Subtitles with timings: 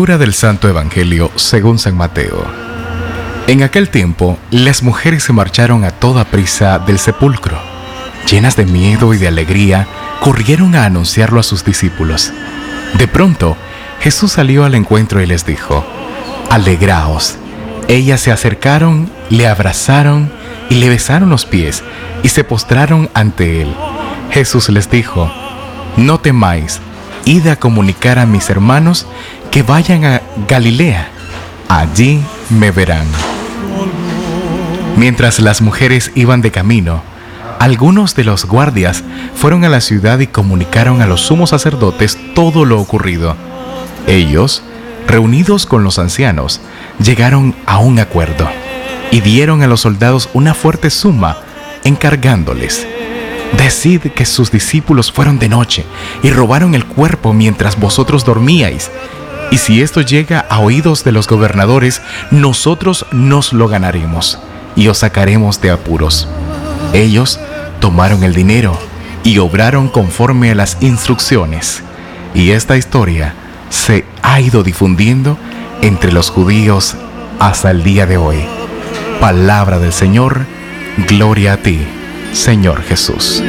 [0.00, 2.46] Del Santo Evangelio según San Mateo.
[3.46, 7.58] En aquel tiempo, las mujeres se marcharon a toda prisa del sepulcro.
[8.28, 9.86] Llenas de miedo y de alegría,
[10.20, 12.32] corrieron a anunciarlo a sus discípulos.
[12.96, 13.58] De pronto,
[14.00, 15.84] Jesús salió al encuentro y les dijo,
[16.48, 17.36] Alegraos.
[17.86, 20.32] Ellas se acercaron, le abrazaron
[20.70, 21.82] y le besaron los pies
[22.22, 23.74] y se postraron ante él.
[24.30, 25.30] Jesús les dijo,
[25.98, 26.80] No temáis,
[27.26, 29.06] id a comunicar a mis hermanos
[29.50, 31.08] que vayan a Galilea,
[31.68, 33.06] allí me verán.
[34.96, 37.02] Mientras las mujeres iban de camino,
[37.58, 39.02] algunos de los guardias
[39.34, 43.36] fueron a la ciudad y comunicaron a los sumos sacerdotes todo lo ocurrido.
[44.06, 44.62] Ellos,
[45.06, 46.60] reunidos con los ancianos,
[47.02, 48.48] llegaron a un acuerdo
[49.10, 51.38] y dieron a los soldados una fuerte suma,
[51.82, 52.86] encargándoles,
[53.56, 55.84] Decid que sus discípulos fueron de noche
[56.22, 58.90] y robaron el cuerpo mientras vosotros dormíais
[59.50, 64.38] y si esto llega a oídos de los gobernadores, nosotros nos lo ganaremos
[64.76, 66.28] y os sacaremos de apuros.
[66.92, 67.40] Ellos
[67.80, 68.78] tomaron el dinero
[69.24, 71.82] y obraron conforme a las instrucciones.
[72.34, 73.34] Y esta historia
[73.68, 75.36] se ha ido difundiendo
[75.82, 76.96] entre los judíos
[77.38, 78.38] hasta el día de hoy.
[79.20, 80.46] Palabra del Señor,
[81.08, 81.80] gloria a ti,
[82.32, 83.42] Señor Jesús.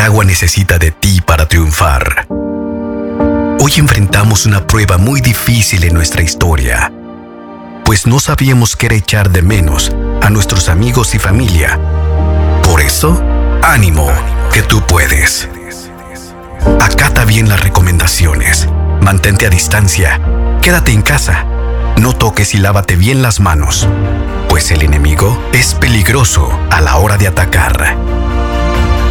[0.00, 2.26] Nicaragua necesita de ti para triunfar.
[3.60, 6.90] Hoy enfrentamos una prueba muy difícil en nuestra historia,
[7.84, 11.78] pues no sabíamos qué era echar de menos a nuestros amigos y familia.
[12.62, 13.22] Por eso,
[13.62, 14.10] ánimo,
[14.54, 15.50] que tú puedes.
[16.80, 18.70] Acata bien las recomendaciones,
[19.02, 20.18] mantente a distancia,
[20.62, 21.44] quédate en casa,
[21.98, 23.86] no toques y lávate bien las manos,
[24.48, 28.29] pues el enemigo es peligroso a la hora de atacar.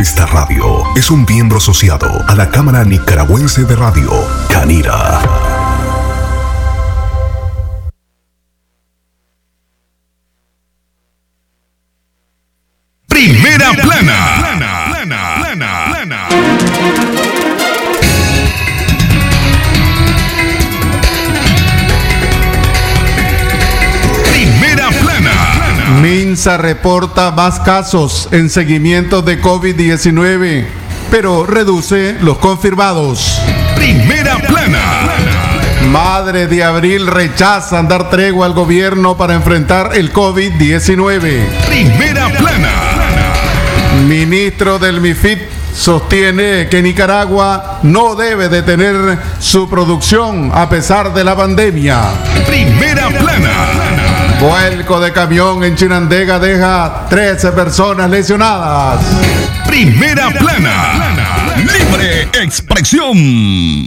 [0.00, 4.12] Esta radio es un miembro asociado a la Cámara Nicaragüense de Radio,
[4.48, 5.57] Canira.
[26.56, 30.64] Reporta más casos en seguimiento de COVID-19,
[31.10, 33.40] pero reduce los confirmados.
[33.76, 34.78] Primera plana.
[35.90, 41.46] Madre de Abril rechaza dar tregua al gobierno para enfrentar el COVID-19.
[41.68, 42.72] Primera plana.
[44.06, 45.38] Ministro del MIFID
[45.74, 52.00] sostiene que Nicaragua no debe detener su producción a pesar de la pandemia.
[52.46, 54.07] Primera plana.
[54.40, 59.00] Vuelco de camión en Chinandega deja 13 personas lesionadas.
[59.66, 61.56] Primera plana.
[61.56, 63.86] Libre expresión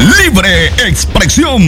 [0.00, 1.60] Libre expresión.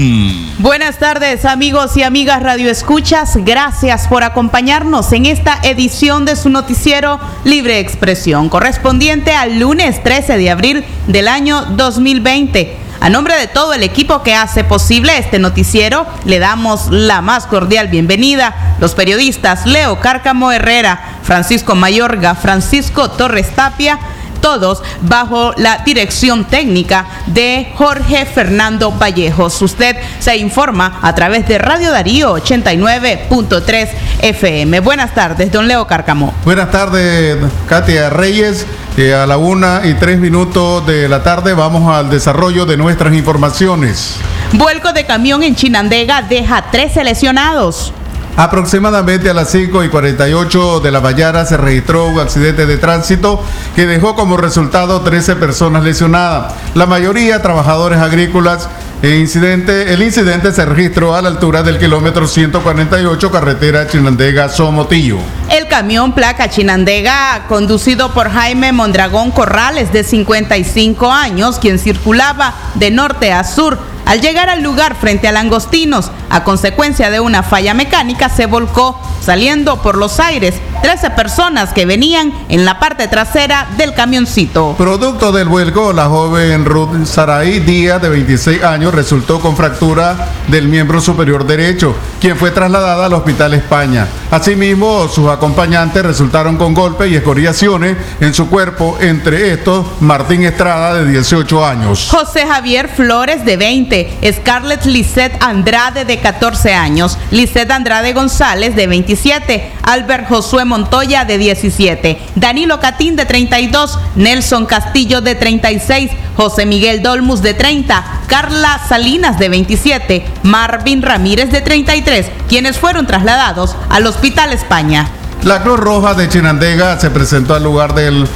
[0.59, 3.37] Buenas tardes amigos y amigas Radio Escuchas.
[3.37, 10.39] Gracias por acompañarnos en esta edición de su noticiero Libre Expresión, correspondiente al lunes 13
[10.39, 12.77] de abril del año 2020.
[13.01, 17.47] A nombre de todo el equipo que hace posible este noticiero, le damos la más
[17.47, 18.77] cordial bienvenida.
[18.79, 23.99] Los periodistas Leo Cárcamo Herrera, Francisco Mayorga, Francisco Torres Tapia,
[24.41, 29.61] todos bajo la dirección técnica de Jorge Fernando Vallejos.
[29.63, 33.89] Usted se informa a través de Radio Darío 89.3
[34.23, 34.81] FM.
[34.81, 36.35] Buenas tardes, don Leo Cárcamo.
[36.45, 37.37] Buenas tardes,
[37.69, 38.67] Katia Reyes.
[39.01, 44.17] a la una y tres minutos de la tarde vamos al desarrollo de nuestras informaciones.
[44.53, 47.95] Vuelco de camión en Chinandega deja 13 lesionados.
[48.41, 53.45] Aproximadamente a las 5 y 48 de la mañana se registró un accidente de tránsito
[53.77, 58.71] que dejó como resultado 13 personas lesionadas, la mayoría trabajadores agrícolas.
[59.03, 65.19] El incidente, el incidente se registró a la altura del kilómetro 148 carretera Chinandega-Somotillo.
[65.51, 72.91] El camión placa Chinandega, conducido por Jaime Mondragón Corrales, de 55 años, quien circulaba de
[72.91, 77.75] norte a sur, al llegar al lugar frente a Langostinos, a consecuencia de una falla
[77.75, 83.69] mecánica, se volcó, saliendo por los aires 13 personas que venían en la parte trasera
[83.77, 84.75] del camioncito.
[84.77, 90.69] Producto del vuelco, la joven Ruth Saray Díaz, de 26 años, resultó con fractura del
[90.69, 94.07] miembro superior derecho, quien fue trasladada al Hospital España.
[94.31, 100.95] Asimismo, sus acompañantes resultaron con golpes y escoriaciones en su cuerpo, entre estos Martín Estrada,
[100.95, 102.09] de 18 años.
[102.11, 108.87] José Javier Flores, de 20, Scarlett Lisette Andrade de 14 años, Lisette Andrade González de
[108.87, 116.65] 27, Albert Josué Montoya de 17, Danilo Catín de 32, Nelson Castillo de 36, José
[116.65, 123.75] Miguel Dolmus de 30, Carla Salinas de 27, Marvin Ramírez de 33, quienes fueron trasladados
[123.89, 125.09] al Hospital España.
[125.43, 128.29] La Cruz Roja de Chinandega se presentó al lugar del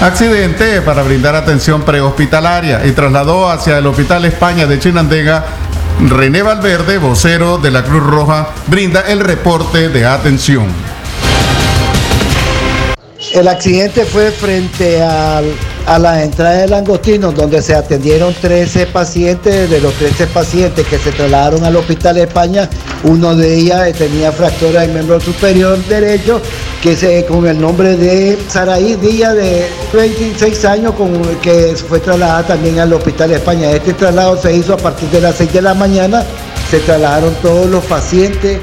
[0.00, 5.44] accidente para brindar atención prehospitalaria y trasladó hacia el Hospital España de Chinandega.
[6.00, 10.66] René Valverde, vocero de la Cruz Roja, brinda el reporte de atención.
[13.34, 15.52] El accidente fue frente al,
[15.88, 19.70] a la entrada de Langostino, donde se atendieron 13 pacientes.
[19.70, 22.68] De los 13 pacientes que se trasladaron al Hospital España,
[23.04, 26.42] uno de ellas tenía fractura del miembro superior derecho,
[26.82, 32.48] que se, con el nombre de Saraí Díaz, de 26 años, con, que fue trasladada
[32.48, 33.70] también al Hospital España.
[33.70, 36.22] Este traslado se hizo a partir de las 6 de la mañana.
[36.70, 38.60] Se trasladaron todos los pacientes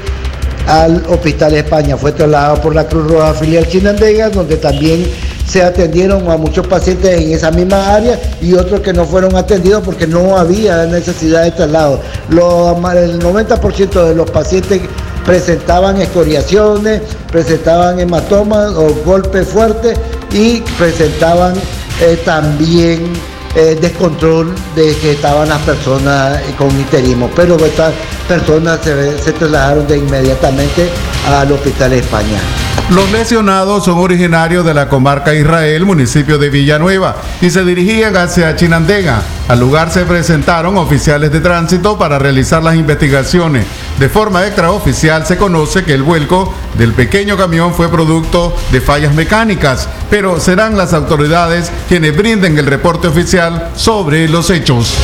[0.68, 1.96] al Hospital España.
[1.96, 5.04] Fue trasladado por la Cruz Roja Filial Chinandega, donde también
[5.46, 9.82] se atendieron a muchos pacientes en esa misma área y otros que no fueron atendidos
[9.84, 12.00] porque no había necesidad de traslado.
[12.30, 14.82] El 90% de los pacientes
[15.24, 19.98] presentaban escoriaciones, presentaban hematomas o golpes fuertes
[20.32, 21.54] y presentaban
[22.00, 23.12] eh, también
[23.54, 27.92] eh, descontrol de que estaban las personas con iterismo, pero estas
[28.28, 30.88] personas se, se trasladaron de inmediatamente
[31.26, 32.75] al Hospital España.
[32.90, 38.54] Los lesionados son originarios de la comarca Israel, municipio de Villanueva, y se dirigían hacia
[38.54, 39.22] Chinandega.
[39.48, 43.66] Al lugar se presentaron oficiales de tránsito para realizar las investigaciones.
[43.98, 49.12] De forma extraoficial se conoce que el vuelco del pequeño camión fue producto de fallas
[49.14, 54.94] mecánicas, pero serán las autoridades quienes brinden el reporte oficial sobre los hechos.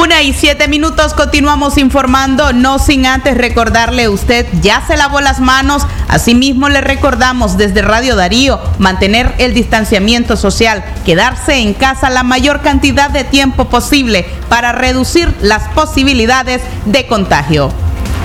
[0.00, 5.40] Una y siete minutos continuamos informando, no sin antes recordarle usted, ya se lavó las
[5.40, 12.22] manos, asimismo le recordamos desde Radio Darío mantener el distanciamiento social, quedarse en casa la
[12.22, 17.72] mayor cantidad de tiempo posible para reducir las posibilidades de contagio.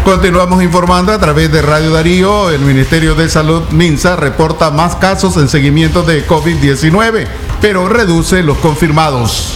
[0.05, 2.51] Continuamos informando a través de Radio Darío.
[2.51, 7.25] El Ministerio de Salud, MINSA, reporta más casos en seguimiento de COVID-19,
[7.61, 9.55] pero reduce los confirmados.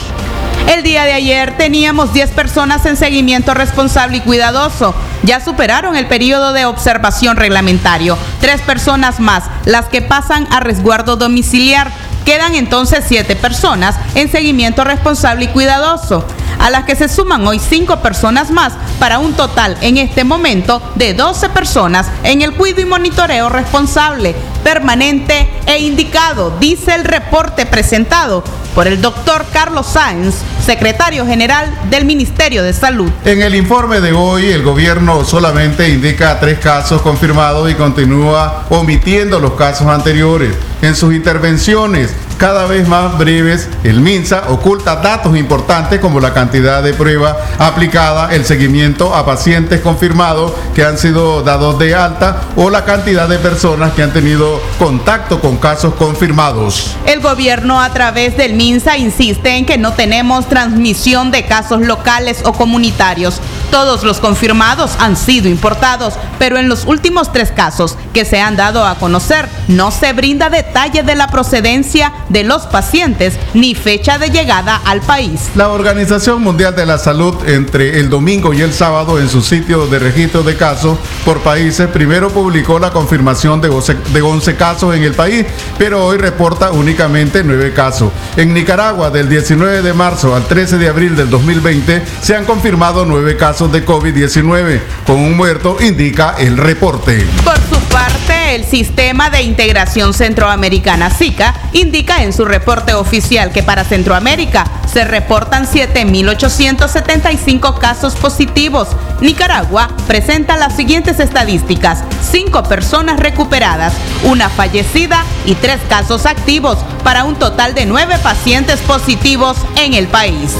[0.67, 4.93] El día de ayer teníamos 10 personas en seguimiento responsable y cuidadoso.
[5.23, 8.17] Ya superaron el periodo de observación reglamentario.
[8.41, 11.89] Tres personas más, las que pasan a resguardo domiciliar.
[12.25, 16.27] Quedan entonces siete personas en seguimiento responsable y cuidadoso,
[16.59, 20.81] a las que se suman hoy cinco personas más para un total en este momento
[20.95, 27.65] de 12 personas en el cuidado y monitoreo responsable, permanente e indicado, dice el reporte
[27.65, 28.43] presentado
[28.75, 33.09] por el doctor Carlos Sáenz, secretario general del Ministerio de Salud.
[33.25, 39.39] En el informe de hoy, el gobierno solamente indica tres casos confirmados y continúa omitiendo
[39.39, 40.53] los casos anteriores.
[40.81, 46.83] En sus intervenciones, cada vez más breves, el MINSA oculta datos importantes como la cantidad
[46.83, 52.69] de prueba aplicada, el seguimiento a pacientes confirmados que han sido dados de alta o
[52.69, 56.95] la cantidad de personas que han tenido contacto con casos confirmados.
[57.05, 62.41] El gobierno a través del MINSA insiste en que no tenemos transmisión de casos locales
[62.45, 63.41] o comunitarios.
[63.71, 68.55] Todos los confirmados han sido importados, pero en los últimos tres casos que se han
[68.55, 74.17] dado a conocer no se brinda detalle de la procedencia de los pacientes ni fecha
[74.17, 75.49] de llegada al país.
[75.55, 79.87] La Organización Mundial de la Salud entre el domingo y el sábado en su sitio
[79.87, 84.95] de registro de casos por países primero publicó la confirmación de 11, de 11 casos
[84.95, 85.45] en el país,
[85.77, 88.11] pero hoy reporta únicamente 9 casos.
[88.35, 93.05] En Nicaragua del 19 de marzo al 13 de abril del 2020 se han confirmado
[93.05, 97.25] 9 casos de COVID-19 con un muerto, indica el reporte.
[97.43, 98.06] Por su parte,
[98.55, 105.03] el Sistema de Integración Centroamericana SICA indica en su reporte oficial que para Centroamérica se
[105.03, 108.89] reportan 7.875 casos positivos.
[109.21, 112.03] Nicaragua presenta las siguientes estadísticas.
[112.31, 118.79] 5 personas recuperadas, una fallecida y 3 casos activos para un total de 9 pacientes
[118.81, 120.51] positivos en el país.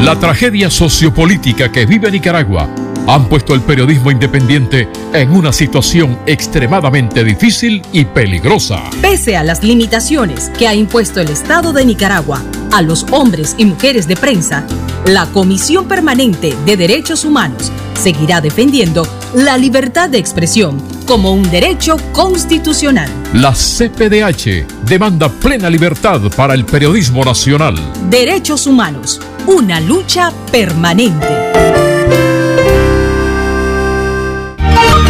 [0.00, 2.70] La tragedia sociopolítica que vive Nicaragua
[3.14, 8.84] han puesto el periodismo independiente en una situación extremadamente difícil y peligrosa.
[9.02, 12.40] Pese a las limitaciones que ha impuesto el Estado de Nicaragua
[12.70, 14.64] a los hombres y mujeres de prensa,
[15.06, 21.96] la Comisión Permanente de Derechos Humanos seguirá defendiendo la libertad de expresión como un derecho
[22.12, 23.10] constitucional.
[23.34, 27.74] La CPDH demanda plena libertad para el periodismo nacional.
[28.08, 31.49] Derechos humanos, una lucha permanente.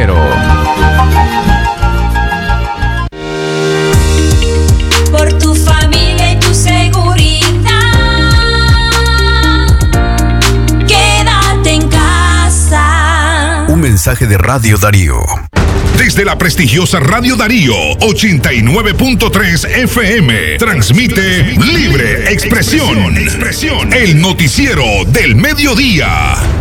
[0.00, 0.16] cero.
[5.10, 7.70] Por tu familia y tu seguridad.
[10.86, 13.66] Quédate en casa.
[13.68, 15.18] Un mensaje de Radio Darío.
[15.98, 23.14] Desde la prestigiosa Radio Darío 89.3 FM transmite Libre Expresión.
[23.92, 26.59] El noticiero del mediodía.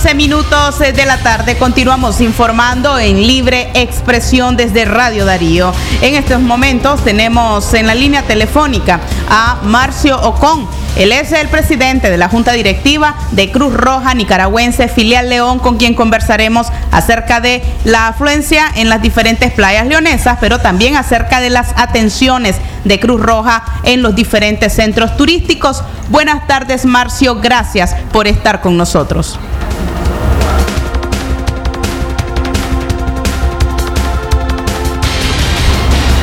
[0.00, 5.72] 12 minutos eh, de la tarde continuamos informando en libre expresión desde Radio Darío.
[6.02, 10.68] En estos momentos tenemos en la línea telefónica a Marcio Ocón.
[10.94, 15.78] Él es el presidente de la Junta Directiva de Cruz Roja Nicaragüense Filial León, con
[15.78, 21.50] quien conversaremos acerca de la afluencia en las diferentes playas leonesas, pero también acerca de
[21.50, 25.82] las atenciones de Cruz Roja en los diferentes centros turísticos.
[26.08, 27.40] Buenas tardes, Marcio.
[27.40, 29.40] Gracias por estar con nosotros.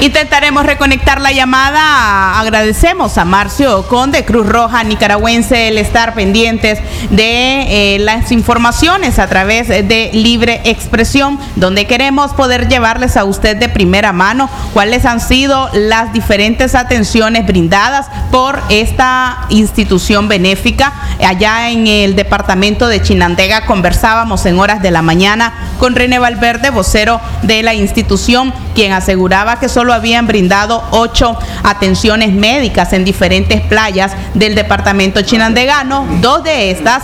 [0.05, 2.39] Intentaremos reconectar la llamada.
[2.39, 6.77] Agradecemos a Marcio Ocon de Cruz Roja Nicaragüense el estar pendientes
[7.09, 13.57] de eh, las informaciones a través de Libre Expresión, donde queremos poder llevarles a usted
[13.57, 20.93] de primera mano cuáles han sido las diferentes atenciones brindadas por esta institución benéfica.
[21.19, 26.69] Allá en el departamento de Chinandega conversábamos en horas de la mañana con René Valverde,
[26.69, 33.61] vocero de la institución, quien aseguraba que solo habían brindado ocho atenciones médicas en diferentes
[33.61, 36.05] playas del departamento chinandegano.
[36.21, 37.03] Dos de estas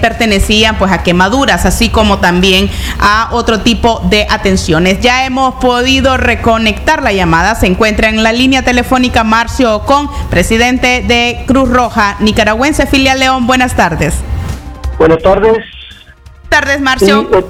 [0.00, 5.00] pertenecían pues a quemaduras, así como también a otro tipo de atenciones.
[5.00, 7.54] Ya hemos podido reconectar la llamada.
[7.54, 13.46] Se encuentra en la línea telefónica Marcio Ocon, presidente de Cruz Roja Nicaragüense, filial León.
[13.46, 14.14] Buenas tardes.
[14.98, 15.52] Buenas tardes.
[15.52, 17.28] Buenas tardes, Marcio.
[17.32, 17.44] Eh,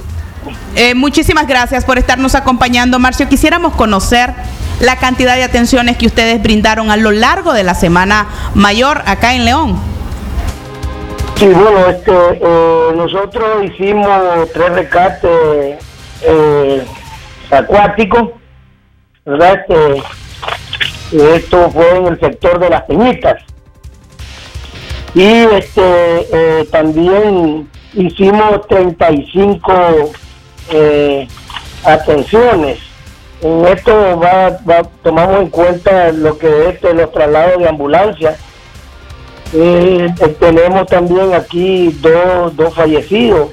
[0.75, 3.29] eh, muchísimas gracias por estarnos acompañando, Marcio.
[3.29, 4.33] Quisiéramos conocer
[4.81, 9.35] la cantidad de atenciones que ustedes brindaron a lo largo de la Semana Mayor acá
[9.35, 9.79] en León.
[11.37, 15.79] Sí, bueno, este, eh, nosotros hicimos tres recates
[17.51, 18.31] acuáticos,
[19.25, 19.61] ¿verdad?
[19.69, 20.03] Este,
[21.13, 23.43] esto fue en el sector de las Peñitas.
[25.15, 29.73] Y este, eh, también hicimos 35
[30.71, 31.29] eh,
[31.85, 32.79] atenciones.
[33.43, 34.59] En esto va,
[35.03, 38.37] tomamos en cuenta lo que es los traslados de ambulancia.
[39.53, 40.09] Eh,
[40.41, 43.51] tenemos también aquí dos, dos fallecidos,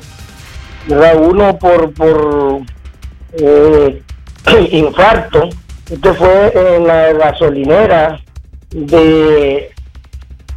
[0.88, 2.62] uno por, por
[4.72, 5.50] infarto,
[5.92, 8.20] esto fue en la gasolinera
[8.72, 9.74] de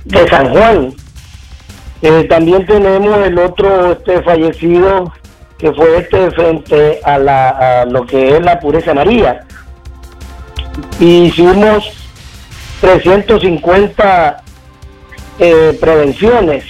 [0.07, 0.95] de San Juan.
[2.03, 5.12] Eh, también tenemos el otro este fallecido
[5.59, 9.45] que fue este frente a, la, lo que es la pureza María.
[11.01, 11.90] Hicimos
[12.81, 14.42] 350
[15.38, 16.64] eh, prevenciones.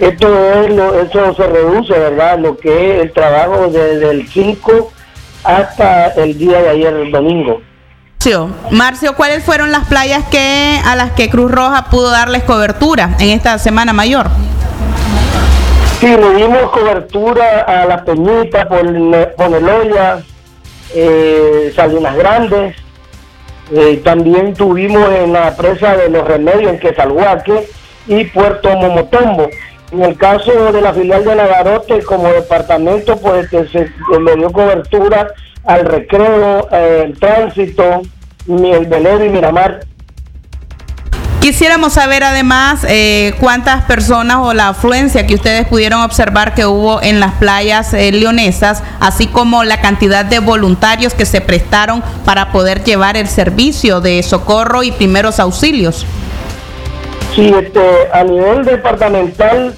[0.00, 2.38] Esto es lo, eso se reduce, ¿verdad?
[2.38, 4.92] Lo que es el trabajo desde el 5
[5.44, 7.60] hasta el día de ayer, el domingo.
[8.70, 13.30] Marcio, ¿cuáles fueron las playas que a las que Cruz Roja pudo darles cobertura en
[13.30, 14.28] esta Semana Mayor?
[16.00, 18.66] Sí, le dimos cobertura a las Peñitas,
[19.36, 20.20] Poneloya,
[20.94, 22.76] eh, Salinas Grandes.
[23.72, 27.68] Eh, también tuvimos en la presa de los Remedios en Quesalhuaque
[28.06, 29.48] y Puerto Momotombo.
[29.90, 34.52] En el caso de la filial de Nagarote, como departamento, pues que se le dio
[34.52, 35.26] cobertura
[35.64, 38.02] al recreo, eh, el tránsito,
[38.46, 39.80] el velero y Miramar.
[41.40, 47.00] Quisiéramos saber además eh, cuántas personas o la afluencia que ustedes pudieron observar que hubo
[47.00, 52.50] en las playas eh, leonesas, así como la cantidad de voluntarios que se prestaron para
[52.50, 56.04] poder llevar el servicio de socorro y primeros auxilios.
[57.36, 57.80] Sí, este,
[58.12, 59.76] a nivel departamental,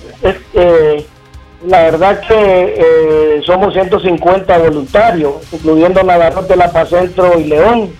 [1.66, 7.90] la verdad que eh, somos 150 voluntarios, incluyendo Navarro de La Paz Centro y León,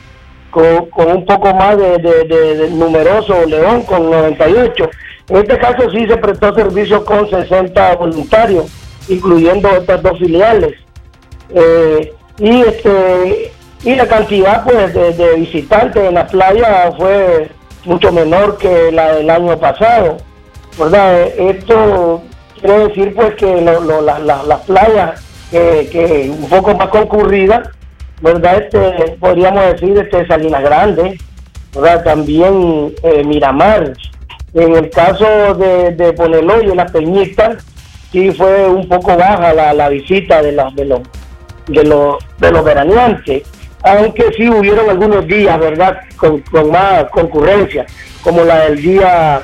[0.51, 4.91] con, un poco más de, numeroso León, con 98.
[5.29, 8.67] En este caso sí se prestó servicio con 60 voluntarios,
[9.09, 10.75] incluyendo estas dos filiales.
[11.55, 17.49] Eh, y este y la cantidad pues de, visitantes en la playa fue
[17.85, 20.19] mucho menor que la del año pasado.
[20.79, 21.23] ¿verdad?
[21.39, 22.23] Esto
[22.61, 27.69] quiere decir pues que las playas que, un poco más concurridas,
[28.21, 28.63] ¿verdad?
[28.63, 31.19] Este, podríamos decir este Salinas Grande,
[31.75, 32.05] ¿verdad?
[32.05, 33.93] También eh, Miramar.
[34.53, 37.65] En el caso de, de Poneloyo, las Peñitas,
[38.11, 41.01] sí fue un poco baja la, visita de los de los
[41.69, 43.43] de los de los veraneantes,
[43.83, 46.01] aunque sí hubieron algunos días, ¿verdad?
[46.17, 47.87] Con, más concurrencia,
[48.23, 49.43] como la del día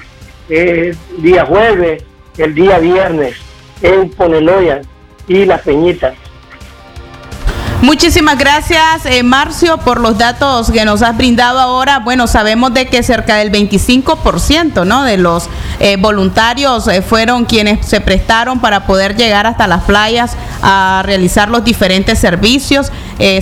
[0.49, 2.05] eh, día jueves
[2.39, 3.37] el día viernes
[3.83, 4.83] en Poneloya
[5.27, 6.15] y Las Peñitas.
[7.83, 11.99] Muchísimas gracias, eh, Marcio, por los datos que nos has brindado ahora.
[11.99, 15.05] Bueno, sabemos de que cerca del 25% ¿no?
[15.05, 20.37] de los eh, voluntarios eh, fueron quienes se prestaron para poder llegar hasta las playas
[20.63, 22.91] a realizar los diferentes servicios.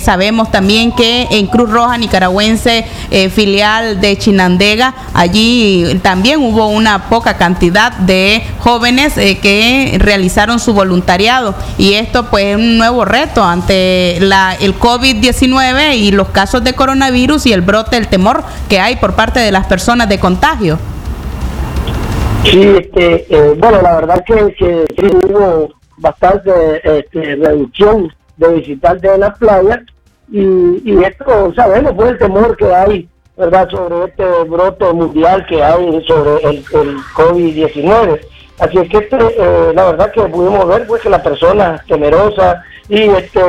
[0.01, 2.85] Sabemos también que en Cruz Roja Nicaragüense,
[3.31, 11.55] filial de Chinandega, allí también hubo una poca cantidad de jóvenes que realizaron su voluntariado.
[11.77, 16.73] Y esto pues es un nuevo reto ante la, el COVID-19 y los casos de
[16.73, 20.77] coronavirus y el brote, el temor que hay por parte de las personas de contagio.
[22.43, 26.51] Sí, este, eh, bueno, la verdad que, que hubo bastante
[26.83, 29.79] este, reducción de visitantes de las playas
[30.31, 30.41] y,
[30.83, 36.03] y esto sabemos pues el temor que hay verdad sobre este brote mundial que hay
[36.05, 38.19] sobre el, el COVID-19
[38.59, 42.57] así es que este, eh, la verdad que pudimos ver pues que las personas temerosas
[42.87, 43.41] y este,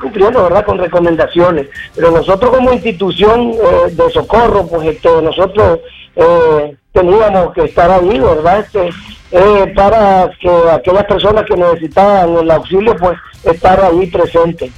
[0.00, 1.68] cumpliendo verdad con recomendaciones.
[1.94, 5.80] Pero nosotros como institución eh, de socorro, pues este, nosotros
[6.16, 8.60] eh, teníamos que estar ahí, ¿verdad?
[8.60, 8.90] Este,
[9.32, 14.70] eh, para que aquellas personas que necesitaban el auxilio, pues estar ahí presentes.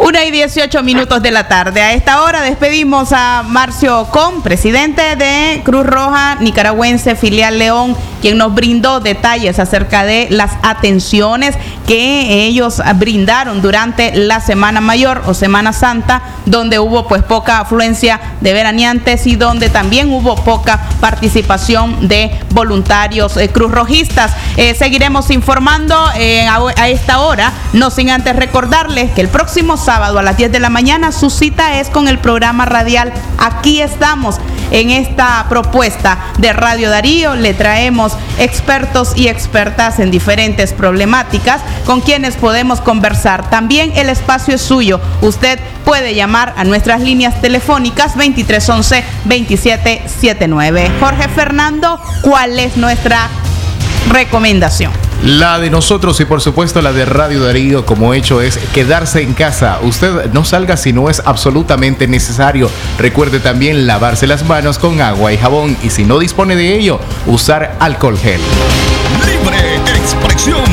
[0.00, 1.82] Una y 18 minutos de la tarde.
[1.82, 8.38] A esta hora despedimos a Marcio Con, presidente de Cruz Roja Nicaragüense, filial León, quien
[8.38, 11.56] nos brindó detalles acerca de las atenciones
[11.86, 18.20] que ellos brindaron durante la Semana Mayor o Semana Santa, donde hubo pues poca afluencia
[18.40, 24.32] de veraneantes y donde también hubo poca participación de voluntarios eh, cruzrojistas.
[24.56, 29.76] Eh, seguiremos informando eh, a, a esta hora, no sin antes recordarles que el próximo
[29.88, 31.12] sábado a las 10 de la mañana.
[31.12, 33.10] Su cita es con el programa radial.
[33.38, 34.36] Aquí estamos
[34.70, 37.36] en esta propuesta de Radio Darío.
[37.36, 43.48] Le traemos expertos y expertas en diferentes problemáticas con quienes podemos conversar.
[43.48, 45.00] También el espacio es suyo.
[45.22, 51.00] Usted puede llamar a nuestras líneas telefónicas 2311-2779.
[51.00, 53.30] Jorge Fernando, ¿cuál es nuestra
[54.10, 55.07] recomendación?
[55.24, 59.34] La de nosotros y por supuesto la de Radio Darío como hecho es quedarse en
[59.34, 59.80] casa.
[59.82, 62.70] Usted no salga si no es absolutamente necesario.
[62.98, 67.00] Recuerde también lavarse las manos con agua y jabón y si no dispone de ello,
[67.26, 68.40] usar alcohol gel.
[69.26, 70.64] Libre expresión.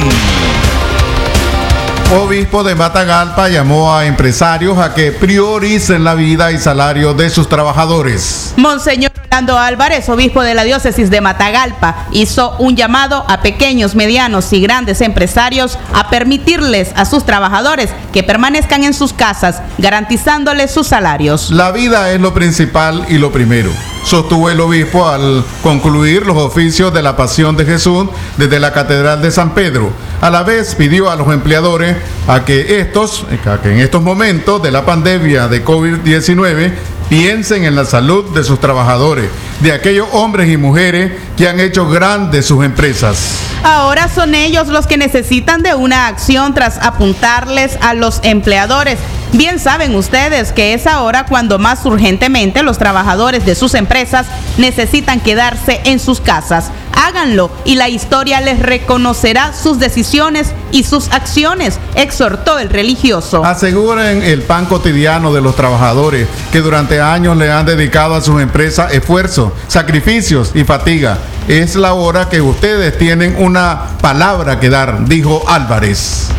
[2.15, 7.49] Obispo de Matagalpa llamó a empresarios a que prioricen la vida y salario de sus
[7.49, 8.53] trabajadores.
[8.55, 14.53] Monseñor Orlando Álvarez, obispo de la diócesis de Matagalpa, hizo un llamado a pequeños, medianos
[14.53, 20.87] y grandes empresarios a permitirles a sus trabajadores que permanezcan en sus casas, garantizándoles sus
[20.87, 21.51] salarios.
[21.51, 23.71] La vida es lo principal y lo primero,
[24.05, 29.21] sostuvo el obispo al concluir los oficios de la Pasión de Jesús desde la Catedral
[29.21, 29.91] de San Pedro.
[30.21, 33.25] A la vez pidió a los empleadores a que estos,
[33.63, 36.71] que en estos momentos de la pandemia de COVID-19
[37.09, 39.29] piensen en la salud de sus trabajadores,
[39.61, 43.39] de aquellos hombres y mujeres que han hecho grandes sus empresas.
[43.63, 48.99] Ahora son ellos los que necesitan de una acción tras apuntarles a los empleadores.
[49.33, 55.19] Bien saben ustedes que es ahora cuando más urgentemente los trabajadores de sus empresas necesitan
[55.19, 56.71] quedarse en sus casas.
[56.95, 63.45] Háganlo y la historia les reconocerá sus decisiones y sus acciones, exhortó el religioso.
[63.45, 68.41] Aseguren el pan cotidiano de los trabajadores que durante años le han dedicado a sus
[68.41, 71.17] empresas esfuerzo, sacrificios y fatiga.
[71.47, 76.29] Es la hora que ustedes tienen una palabra que dar, dijo Álvarez.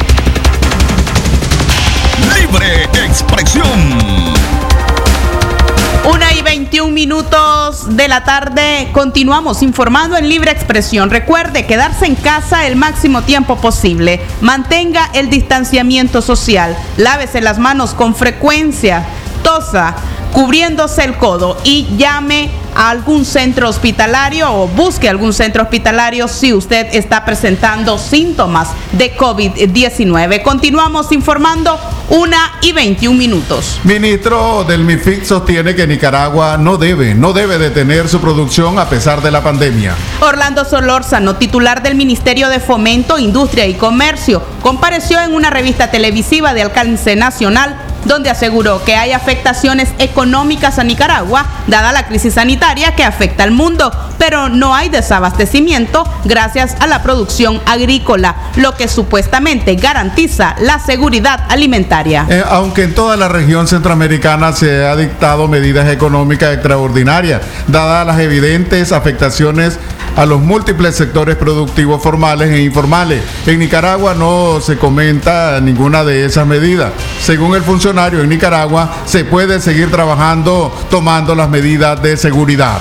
[2.38, 3.70] Libre expresión.
[6.04, 7.45] Una y 21 minutos
[7.88, 8.90] de la tarde.
[8.92, 11.10] Continuamos informando en libre expresión.
[11.10, 14.20] Recuerde quedarse en casa el máximo tiempo posible.
[14.40, 16.76] Mantenga el distanciamiento social.
[16.96, 19.04] Lávese las manos con frecuencia.
[19.42, 19.94] Tosa
[20.32, 26.52] cubriéndose el codo y llame a algún centro hospitalario o busque algún centro hospitalario si
[26.52, 30.42] usted está presentando síntomas de COVID-19.
[30.42, 33.80] Continuamos informando una y 21 minutos.
[33.84, 39.22] Ministro del MIFIC sostiene que Nicaragua no debe, no debe detener su producción a pesar
[39.22, 39.94] de la pandemia.
[40.20, 46.52] Orlando Solórzano, titular del Ministerio de Fomento, Industria y Comercio, compareció en una revista televisiva
[46.52, 52.94] de alcance nacional donde aseguró que hay afectaciones económicas a Nicaragua, dada la crisis sanitaria
[52.94, 58.88] que afecta al mundo, pero no hay desabastecimiento gracias a la producción agrícola, lo que
[58.88, 62.26] supuestamente garantiza la seguridad alimentaria.
[62.28, 68.20] Eh, aunque en toda la región centroamericana se ha dictado medidas económicas extraordinarias, dadas las
[68.20, 69.78] evidentes afectaciones
[70.16, 73.22] a los múltiples sectores productivos formales e informales.
[73.46, 76.92] En Nicaragua no se comenta ninguna de esas medidas.
[77.20, 82.78] Según el funcionario en Nicaragua, se puede seguir trabajando tomando las medidas de seguridad.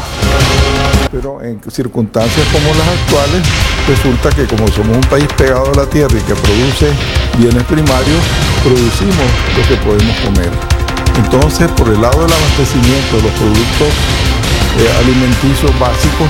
[1.12, 3.42] Pero en circunstancias como las actuales,
[3.88, 6.92] resulta que como somos un país pegado a la tierra y que produce
[7.38, 8.22] bienes primarios,
[8.64, 10.50] producimos lo que podemos comer.
[11.18, 13.88] Entonces, por el lado del abastecimiento de los productos
[14.80, 16.30] eh, alimenticios básicos,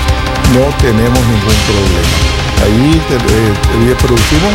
[0.53, 2.35] no tenemos ningún problema.
[2.63, 4.53] Ahí eh, producimos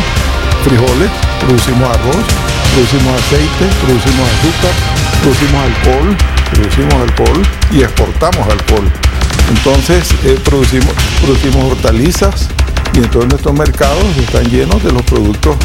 [0.63, 2.25] frijoles, producimos arroz,
[2.73, 4.73] producimos aceite, producimos azúcar,
[5.21, 6.17] producimos alcohol,
[6.53, 8.87] producimos alcohol y exportamos alcohol.
[9.49, 12.47] Entonces eh, producimos, producimos hortalizas
[12.93, 15.55] y entonces nuestros mercados están llenos de los productos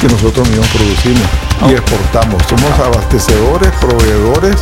[0.00, 2.42] que nosotros mismos producimos y exportamos.
[2.48, 4.56] Somos abastecedores, proveedores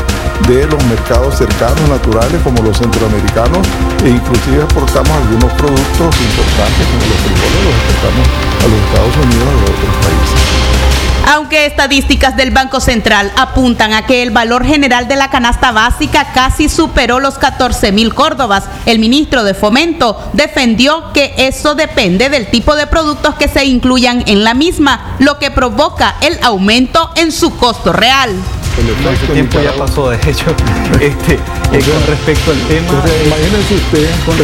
[0.49, 3.67] de los mercados cercanos, naturales, como los centroamericanos,
[4.05, 8.27] e inclusive exportamos algunos productos importantes como los frijoles, los exportamos
[8.63, 11.04] a los Estados Unidos y a otros países.
[11.27, 16.33] Aunque estadísticas del Banco Central apuntan a que el valor general de la canasta básica
[16.35, 22.47] casi superó los 14 mil córdobas, el ministro de Fomento defendió que eso depende del
[22.49, 27.33] tipo de productos que se incluyan en la misma, lo que provoca el aumento en
[27.33, 28.31] su costo real.
[28.77, 30.47] El tiempo ya pasó, de hecho,
[31.01, 31.39] este, eh,
[31.71, 32.89] con respecto al tema.
[33.25, 34.37] imagínense usted con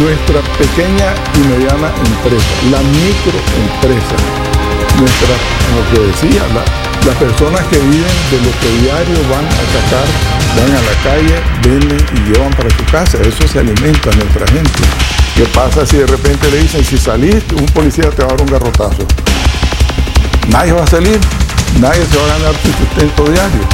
[0.00, 4.16] nuestra pequeña y mediana empresa, la microempresa,
[4.98, 5.34] nuestra,
[5.68, 6.42] como que decía,
[7.06, 10.06] las personas que viven de lo que diario van a sacar,
[10.56, 14.82] van a la calle, venden y llevan para su casa, eso se alimenta nuestra gente.
[15.34, 18.42] ¿Qué pasa si de repente le dicen, si saliste, un policía te va a dar
[18.42, 19.06] un garrotazo?
[20.48, 21.18] Nadie va a salir,
[21.80, 23.64] nadie se va a ganar su sustento diario.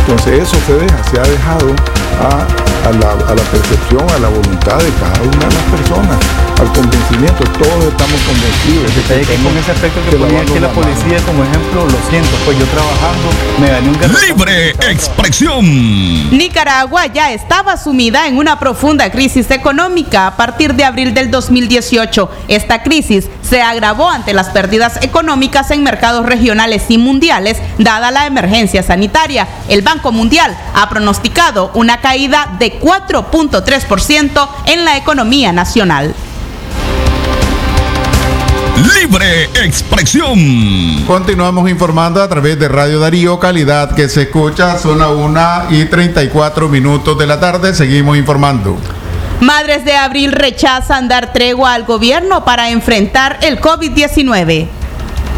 [0.00, 1.74] Entonces eso se deja, se ha dejado
[2.20, 6.18] a, la, percepción, a la voluntad de cada una de las personas,
[6.60, 7.44] al convencimiento.
[7.58, 8.94] Todos estamos convencidos.
[8.94, 12.10] De que, que con ese aspecto que, que ponía aquí la policía como ejemplo, lo
[12.10, 13.28] siento, pues yo trabajando
[13.60, 16.36] me gané un Libre expresión.
[16.36, 22.30] Nicaragua ya estaba sumida en una profunda crisis económica a partir de abril del 2018.
[22.48, 28.26] Esta crisis se agravó ante las pérdidas económicas en mercados regionales y mundiales, dada la
[28.26, 29.46] emergencia sanitaria.
[29.68, 36.14] El Banco Mundial ha pronosticado una caída de 4.3% en la economía nacional.
[38.78, 40.38] Libre expresión.
[41.04, 45.86] Continuamos informando a través de Radio Darío, calidad que se escucha, son las 1 y
[45.86, 47.74] 34 minutos de la tarde.
[47.74, 48.76] Seguimos informando.
[49.40, 54.68] Madres de Abril rechazan dar tregua al gobierno para enfrentar el COVID-19.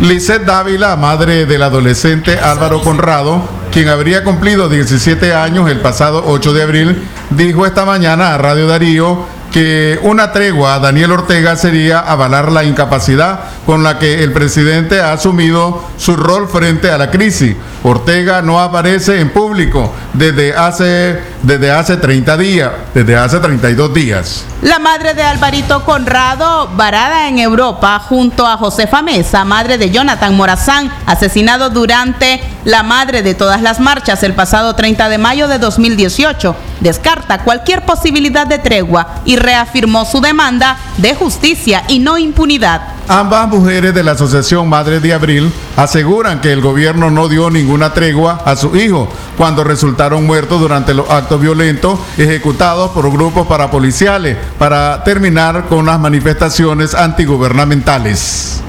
[0.02, 6.52] Lisette Dávila, madre del adolescente Álvaro Conrado, quien habría cumplido 17 años el pasado 8
[6.52, 12.00] de abril, dijo esta mañana a Radio Darío que una tregua a Daniel Ortega sería
[12.00, 17.10] avalar la incapacidad con la que el presidente ha asumido su rol frente a la
[17.10, 17.56] crisis.
[17.82, 24.44] Ortega no aparece en público desde hace, desde hace 30 días, desde hace 32 días.
[24.60, 30.36] La madre de Alvarito Conrado, varada en Europa, junto a Josefa Mesa, madre de Jonathan
[30.36, 35.58] Morazán, asesinado durante la madre de todas las marchas el pasado 30 de mayo de
[35.58, 42.99] 2018, descarta cualquier posibilidad de tregua y reafirmó su demanda de justicia y no impunidad.
[43.10, 47.92] Ambas mujeres de la Asociación Madres de Abril aseguran que el gobierno no dio ninguna
[47.92, 54.36] tregua a su hijo cuando resultaron muertos durante los actos violentos ejecutados por grupos parapoliciales
[54.60, 58.62] para terminar con las manifestaciones antigubernamentales.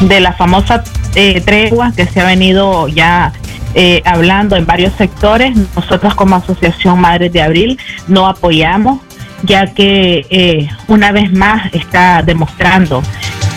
[0.00, 0.82] De la famosa
[1.14, 3.32] eh, tregua que se ha venido ya
[3.76, 8.98] eh, hablando en varios sectores, nosotros como Asociación Madres de Abril no apoyamos
[9.42, 13.02] ya que eh, una vez más está demostrando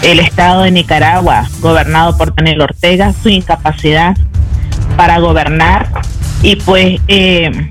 [0.01, 4.15] el Estado de Nicaragua, gobernado por Daniel Ortega, su incapacidad
[4.95, 5.89] para gobernar
[6.41, 7.69] y pues eh,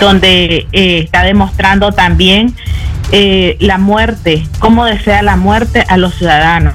[0.00, 2.54] donde eh, está demostrando también
[3.60, 6.74] la muerte, cómo desea la muerte a los ciudadanos.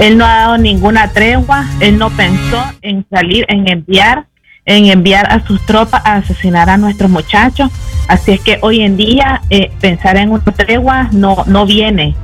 [0.00, 4.26] Él no ha dado ninguna tregua, él no pensó en salir, en enviar
[4.64, 7.70] en enviar a sus tropas a asesinar a nuestros muchachos.
[8.08, 12.14] Así es que hoy en día eh, pensar en una tregua no, no viene,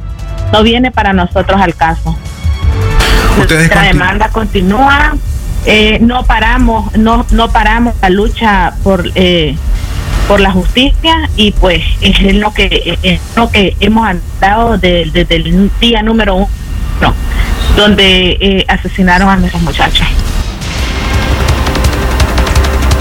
[0.52, 2.16] no viene para nosotros al caso.
[3.36, 5.16] Nuestra demanda continúa,
[5.64, 9.56] eh, no paramos, no, no paramos la lucha por eh,
[10.26, 15.70] por la justicia y pues es lo que es lo que hemos andado desde el
[15.80, 17.14] día número uno
[17.76, 20.06] donde asesinaron a nuestros muchachos.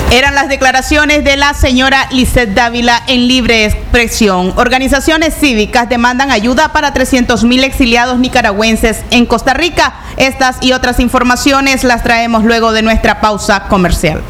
[0.09, 4.53] Eran las declaraciones de la señora Lizeth Dávila en libre expresión.
[4.55, 9.95] Organizaciones cívicas demandan ayuda para 300 mil exiliados nicaragüenses en Costa Rica.
[10.15, 14.23] Estas y otras informaciones las traemos luego de nuestra pausa comercial.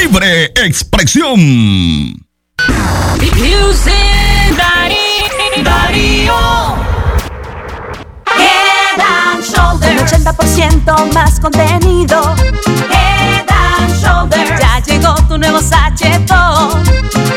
[0.00, 1.38] Libre expresión.
[10.06, 12.34] 80% más contenido.
[12.90, 14.60] Head and Shoulders.
[14.60, 16.82] Ya llegó tu nuevo sachetón.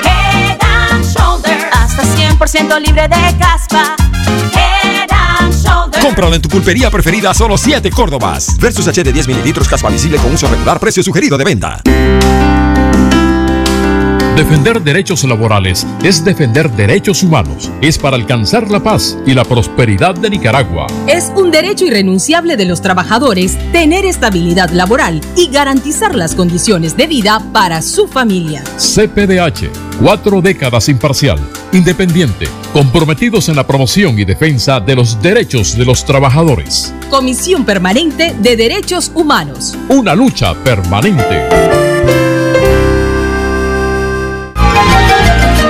[0.04, 1.64] Head and Shoulders.
[1.72, 3.96] Hasta 100% libre de caspa.
[4.54, 6.04] Head and Shoulders.
[6.04, 8.58] Cómpralo en tu pulpería preferida solo 7 Córdobas.
[8.58, 10.80] Versus H de 10 mililitros caspa visible con uso regular.
[10.80, 11.82] Precio sugerido de venta.
[14.36, 20.14] Defender derechos laborales es defender derechos humanos, es para alcanzar la paz y la prosperidad
[20.14, 20.88] de Nicaragua.
[21.08, 27.08] Es un derecho irrenunciable de los trabajadores tener estabilidad laboral y garantizar las condiciones de
[27.08, 28.62] vida para su familia.
[28.78, 29.70] CPDH,
[30.02, 31.40] cuatro décadas imparcial,
[31.72, 36.94] independiente, comprometidos en la promoción y defensa de los derechos de los trabajadores.
[37.10, 39.78] Comisión Permanente de Derechos Humanos.
[39.88, 41.95] Una lucha permanente.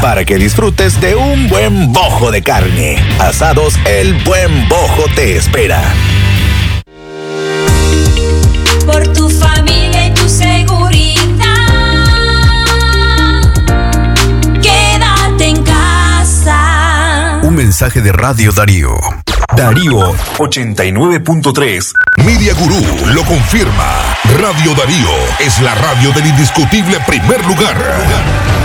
[0.00, 2.96] para que disfrutes de un buen bojo de carne.
[3.18, 5.82] Asados El Buen Bojo te espera.
[8.86, 11.44] Por tu familia y tu seguridad.
[14.62, 17.40] Quédate en casa.
[17.42, 18.94] Un mensaje de Radio Darío.
[19.56, 21.92] Darío 89.3.
[22.24, 24.16] Media Gurú lo confirma.
[24.40, 28.63] Radio Darío es la radio del indiscutible primer lugar.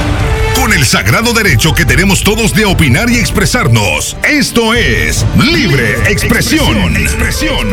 [0.79, 4.15] El sagrado derecho que tenemos todos de opinar y expresarnos.
[4.23, 6.95] Esto es Libre Expresión.
[6.95, 7.67] Expresión.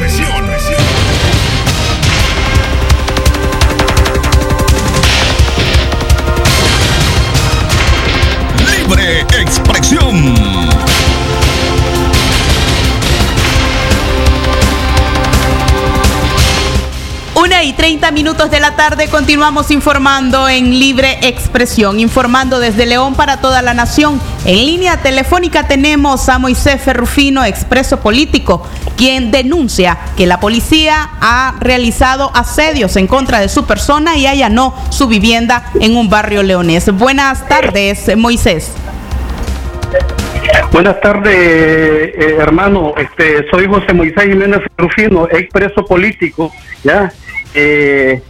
[8.77, 10.46] Libre Expresión.
[17.87, 23.63] 30 minutos de la tarde continuamos informando en libre expresión, informando desde León para toda
[23.63, 24.21] la nación.
[24.45, 31.55] En línea telefónica tenemos a Moisés Ferrufino, expreso político, quien denuncia que la policía ha
[31.61, 36.93] realizado asedios en contra de su persona y allanó su vivienda en un barrio leonés.
[36.93, 38.73] Buenas tardes, Moisés.
[40.73, 42.95] Buenas tardes, eh, hermano.
[42.97, 46.51] Este, soy José Moisés Jiménez Rufino, expreso político.
[46.83, 47.13] Ya,
[47.57, 48.23] eh,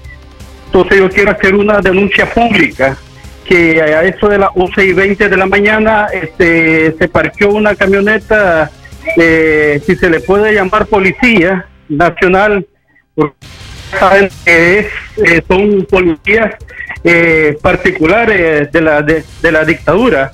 [0.66, 2.96] entonces yo quiero hacer una denuncia pública
[3.44, 7.74] que a eso de las 11 y 20 de la mañana este, se parqueó una
[7.74, 8.70] camioneta,
[9.16, 12.66] eh, si se le puede llamar policía nacional,
[13.14, 13.36] porque
[13.98, 14.86] saben que es,
[15.24, 16.54] eh, son policías
[17.04, 20.32] eh, particulares de la, de, la dictadura.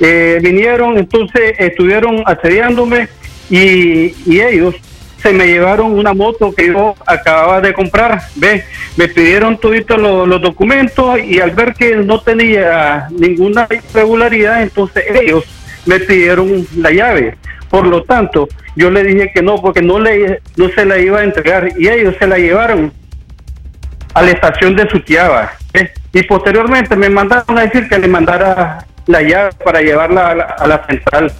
[0.00, 3.08] Eh, vinieron, entonces estuvieron asediándome
[3.50, 4.74] y ellos
[5.24, 8.62] se me llevaron una moto que yo acababa de comprar, ve,
[8.98, 15.02] me pidieron toditos los, los documentos y al ver que no tenía ninguna irregularidad, entonces
[15.14, 15.44] ellos
[15.86, 17.38] me pidieron la llave.
[17.70, 21.20] Por lo tanto, yo le dije que no, porque no, le, no se la iba
[21.20, 22.92] a entregar y ellos se la llevaron
[24.12, 25.52] a la estación de Sutiaba.
[26.12, 30.44] Y posteriormente me mandaron a decir que le mandara la llave para llevarla a la,
[30.44, 31.32] a la central.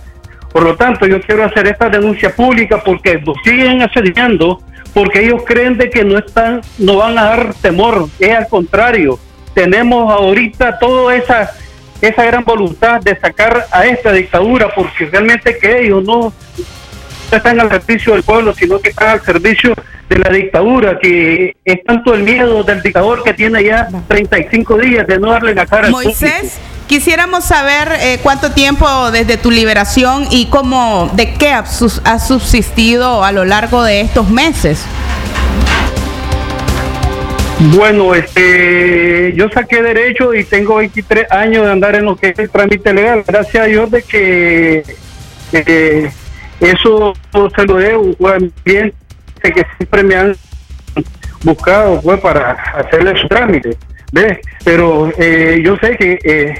[0.54, 4.62] Por lo tanto, yo quiero hacer esta denuncia pública porque nos siguen asediando,
[4.94, 9.18] porque ellos creen de que no están, no van a dar temor, es al contrario.
[9.52, 11.50] Tenemos ahorita toda esa,
[12.00, 16.32] esa gran voluntad de sacar a esta dictadura, porque realmente que ellos no
[17.32, 19.74] están al servicio del pueblo, sino que están al servicio
[20.08, 25.04] de la dictadura, que es tanto el miedo del dictador que tiene ya 35 días
[25.04, 26.12] de no darle la cara al público.
[26.86, 33.32] Quisiéramos saber eh, cuánto tiempo desde tu liberación y cómo, de qué has subsistido a
[33.32, 34.84] lo largo de estos meses.
[37.58, 42.38] Bueno, este, yo saqué derecho y tengo 23 años de andar en lo que es
[42.38, 43.24] el trámite legal.
[43.26, 44.84] Gracias a Dios de que
[45.52, 46.10] eh,
[46.60, 47.14] eso
[47.56, 48.14] se lo debo,
[48.64, 48.92] bien,
[49.40, 50.36] que siempre me han
[51.42, 53.76] buscado pues, para hacerle su trámite.
[54.14, 54.38] ¿ves?
[54.64, 56.54] Pero eh, yo sé que eh,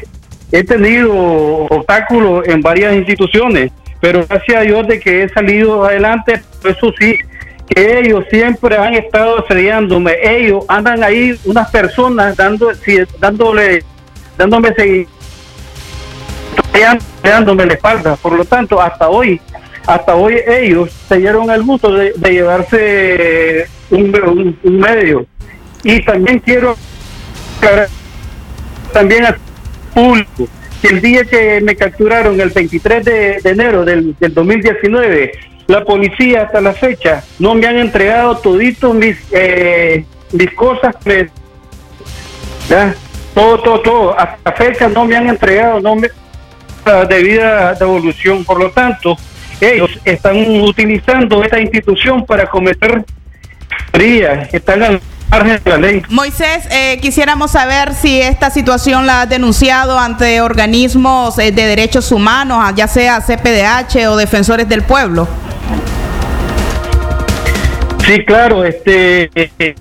[0.55, 6.41] he tenido obstáculos en varias instituciones, pero gracias a Dios de que he salido adelante,
[6.63, 7.17] eso sí,
[7.69, 10.15] que ellos siempre han estado asediándome.
[10.23, 12.71] Ellos andan ahí, unas personas dando,
[13.19, 13.83] dándole,
[14.39, 15.11] dándome seguimiento,
[17.23, 18.17] dándome la espalda.
[18.17, 19.41] Por lo tanto, hasta hoy
[19.87, 25.27] hasta hoy ellos se dieron el gusto de, llevarse un, un- medio.
[25.83, 26.77] Y también quiero
[28.93, 29.27] también
[29.95, 30.49] público
[30.85, 35.33] el día que me capturaron, el 23 de, enero del, del 2019,
[35.67, 40.95] la policía hasta la fecha no me han entregado todito mis, eh, mis cosas.
[42.69, 42.95] ¿ya?
[43.35, 44.19] Todo, todo, todo.
[44.19, 46.11] Hasta la fecha no me han entregado, no me
[46.85, 48.45] la debida devolución.
[48.45, 49.17] Por lo tanto,
[49.61, 53.05] ellos están utilizando esta institución para cometer
[53.91, 55.01] frías, están
[55.65, 56.03] la ley.
[56.09, 62.13] Moisés, eh, quisiéramos saber si esta situación la ha denunciado ante organismos eh, de derechos
[62.13, 65.27] humanos, ya sea CPDH o defensores del pueblo.
[68.07, 69.75] Sí, claro, este, eh,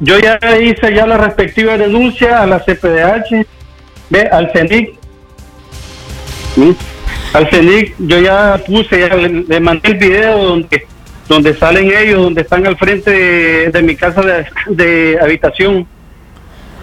[0.00, 3.46] yo ya hice ya la respectiva denuncia a la CPDH,
[4.10, 4.94] ve, al CENIC,
[6.54, 6.76] ¿sí?
[7.32, 10.86] al CENIC, yo ya puse, ya le, le mandé el video donde,
[11.28, 15.86] donde salen ellos, donde están al frente de, mi casa de, de habitación.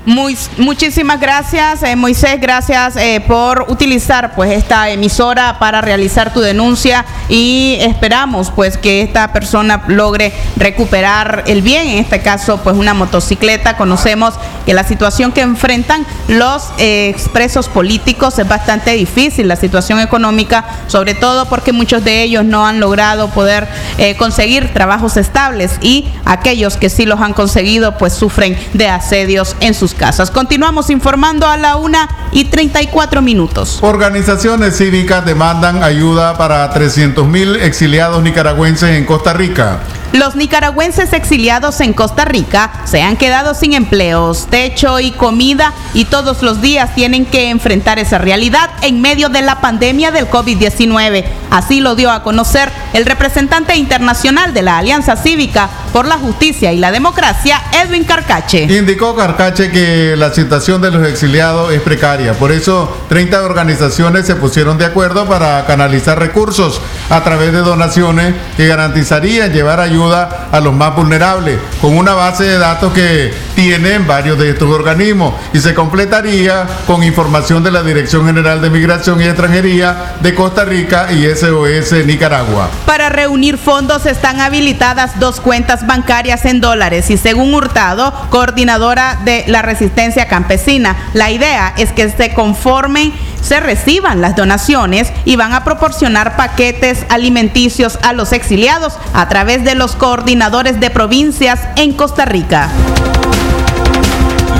[0.05, 6.39] Muy, muchísimas gracias, eh, Moisés, gracias eh, por utilizar pues esta emisora para realizar tu
[6.39, 12.77] denuncia y esperamos pues que esta persona logre recuperar el bien, en este caso pues
[12.77, 13.75] una motocicleta.
[13.75, 14.35] Conocemos
[14.65, 20.65] que la situación que enfrentan los eh, expresos políticos es bastante difícil, la situación económica,
[20.87, 26.07] sobre todo porque muchos de ellos no han logrado poder eh, conseguir trabajos estables y
[26.23, 30.31] aquellos que sí los han conseguido pues sufren de asedios en sus casas.
[30.31, 33.79] Continuamos informando a la una y 34 minutos.
[33.81, 39.79] Organizaciones cívicas demandan ayuda para 300 mil exiliados nicaragüenses en Costa Rica.
[40.11, 46.05] Los nicaragüenses exiliados en Costa Rica se han quedado sin empleos, techo y comida y
[46.05, 51.25] todos los días tienen que enfrentar esa realidad en medio de la pandemia del COVID-19.
[51.51, 56.71] Así lo dio a conocer el representante internacional de la Alianza Cívica por la Justicia
[56.71, 58.63] y la Democracia, Edwin Carcache.
[58.63, 62.33] Indicó Carcache que la situación de los exiliados es precaria.
[62.33, 68.35] Por eso 30 organizaciones se pusieron de acuerdo para canalizar recursos a través de donaciones
[68.57, 74.07] que garantizarían llevar ayuda a los más vulnerables con una base de datos que tienen
[74.07, 79.21] varios de estos organismos y se completaría con información de la Dirección General de Migración
[79.21, 82.69] y Extranjería de Costa Rica y SOS Nicaragua.
[82.85, 89.45] Para reunir fondos están habilitadas dos cuentas bancarias en dólares y según Hurtado, coordinadora de
[89.47, 95.53] la resistencia campesina, la idea es que se conformen, se reciban las donaciones y van
[95.53, 101.93] a proporcionar paquetes alimenticios a los exiliados a través de los coordinadores de provincias en
[101.93, 102.69] Costa Rica.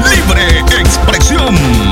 [0.10, 1.89] Libre expresión.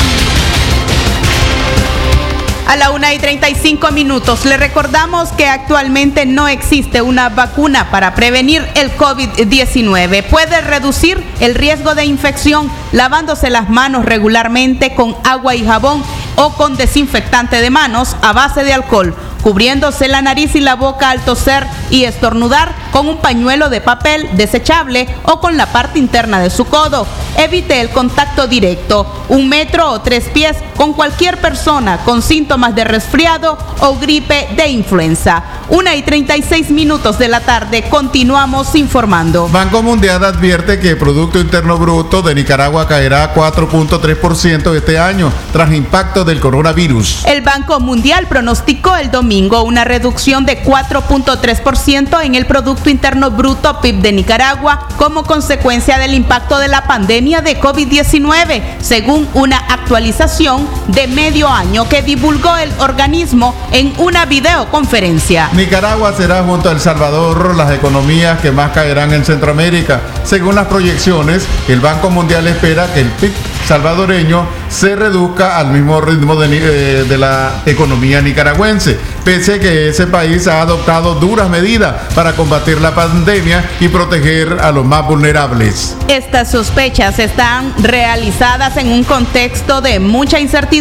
[2.67, 8.13] A la una y 35 minutos le recordamos que actualmente no existe una vacuna para
[8.13, 10.25] prevenir el COVID-19.
[10.25, 16.03] Puede reducir el riesgo de infección lavándose las manos regularmente con agua y jabón
[16.35, 19.15] o con desinfectante de manos a base de alcohol,
[19.47, 24.27] cubriéndose la nariz y la boca al toser y estornudar con un pañuelo de papel
[24.33, 27.07] desechable o con la parte interna de su codo.
[27.37, 32.83] Evite el contacto directo, un metro o tres pies con cualquier persona con síntomas de
[32.83, 35.41] resfriado o gripe de influenza.
[35.69, 39.47] Una y 36 minutos de la tarde continuamos informando.
[39.47, 45.31] Banco Mundial advierte que el Producto Interno Bruto de Nicaragua caerá a 4.3% este año
[45.53, 47.23] tras impacto del coronavirus.
[47.25, 53.81] El Banco Mundial pronosticó el domingo una reducción de 4.3% en el Producto Interno Bruto
[53.81, 60.67] PIB de Nicaragua como consecuencia del impacto de la pandemia de COVID-19, según una actualización
[60.87, 65.49] de medio año que divulgó el organismo en una videoconferencia.
[65.53, 70.01] Nicaragua será junto a El Salvador las economías que más caerán en Centroamérica.
[70.23, 73.33] Según las proyecciones, el Banco Mundial espera que el PIB
[73.67, 79.89] salvadoreño se reduzca al mismo ritmo de, eh, de la economía nicaragüense, pese a que
[79.89, 85.05] ese país ha adoptado duras medidas para combatir la pandemia y proteger a los más
[85.05, 85.97] vulnerables.
[86.07, 90.76] Estas sospechas están realizadas en un contexto de mucha incertidumbre,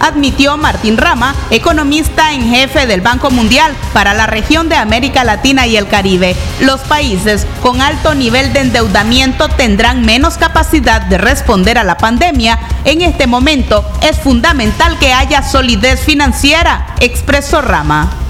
[0.00, 5.66] admitió Martín Rama, economista en jefe del Banco Mundial para la región de América Latina
[5.66, 6.34] y el Caribe.
[6.60, 12.58] Los países con alto nivel de endeudamiento tendrán menos capacidad de responder a la pandemia.
[12.84, 18.25] En este momento es fundamental que haya solidez financiera, expresó Rama.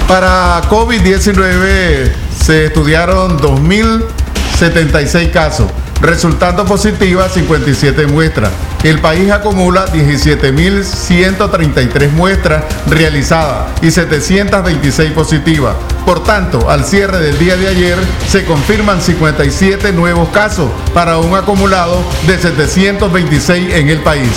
[0.07, 5.69] Para COVID-19 se estudiaron 2.076 casos
[6.01, 8.51] resultando positivas 57 muestras.
[8.83, 15.75] El país acumula 17.133 muestras realizadas y 726 positivas.
[16.05, 17.97] Por tanto, al cierre del día de ayer
[18.27, 24.31] se confirman 57 nuevos casos para un acumulado de 726 en el país.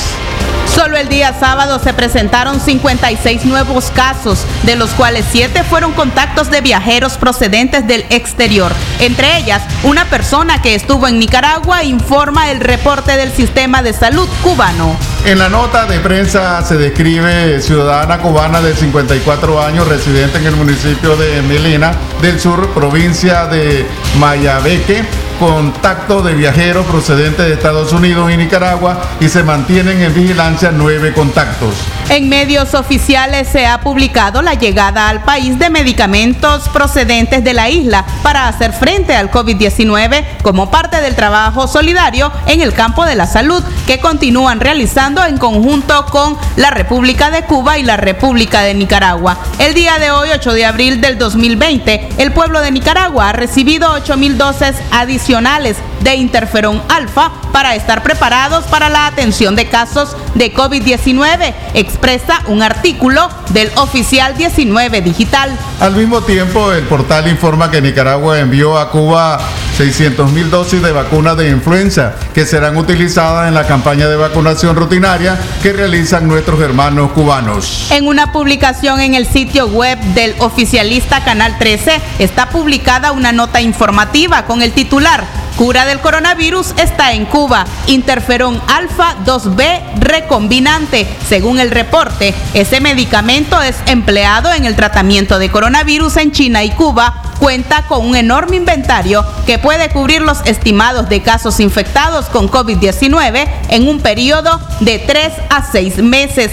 [0.83, 6.51] Solo el día sábado se presentaron 56 nuevos casos, de los cuales 7 fueron contactos
[6.51, 8.73] de viajeros procedentes del exterior.
[8.99, 14.29] Entre ellas, una persona que estuvo en Nicaragua informa el reporte del sistema de salud
[14.43, 14.97] cubano.
[15.25, 20.57] En la nota de prensa se describe ciudadana cubana de 54 años residente en el
[20.57, 23.87] municipio de Melena del Sur, provincia de
[24.19, 25.05] Mayabeque,
[25.43, 31.13] contacto de viajeros procedentes de Estados Unidos y Nicaragua y se mantienen en vigilancia nueve
[31.13, 31.75] contactos.
[32.13, 37.71] En medios oficiales se ha publicado la llegada al país de medicamentos procedentes de la
[37.71, 43.15] isla para hacer frente al COVID-19 como parte del trabajo solidario en el campo de
[43.15, 48.61] la salud que continúan realizando en conjunto con la República de Cuba y la República
[48.61, 49.39] de Nicaragua.
[49.59, 53.89] El día de hoy, 8 de abril del 2020, el pueblo de Nicaragua ha recibido
[53.89, 60.53] 8.000 dosis adicionales de interferón alfa para estar preparados para la atención de casos de
[60.55, 65.51] COVID-19, expresa un artículo del oficial 19 digital.
[65.81, 69.39] Al mismo tiempo, el portal informa que Nicaragua envió a Cuba
[69.77, 74.77] 600 mil dosis de vacunas de influenza que serán utilizadas en la campaña de vacunación
[74.77, 77.89] rutinaria que realizan nuestros hermanos cubanos.
[77.91, 83.61] En una publicación en el sitio web del oficialista Canal 13 está publicada una nota
[83.61, 87.67] informativa con el titular Cura del coronavirus está en Cuba.
[87.87, 91.07] Interferón alfa 2B recombinante.
[91.29, 96.71] Según el reporte, ese medicamento es empleado en el tratamiento de coronavirus en China y
[96.71, 97.23] Cuba.
[97.39, 103.49] Cuenta con un enorme inventario que puede cubrir los estimados de casos infectados con COVID-19
[103.69, 106.53] en un periodo de 3 a 6 meses.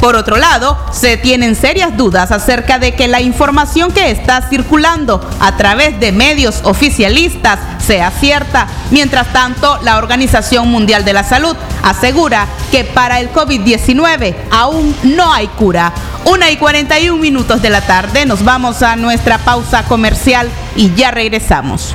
[0.00, 5.20] Por otro lado, se tienen serias dudas acerca de que la información que está circulando
[5.40, 8.66] a través de medios oficialistas sea cierta.
[8.90, 15.32] Mientras tanto, la Organización Mundial de la Salud asegura que para el COVID-19 aún no
[15.32, 15.92] hay cura.
[16.24, 21.10] Una y 41 minutos de la tarde, nos vamos a nuestra pausa comercial y ya
[21.10, 21.94] regresamos.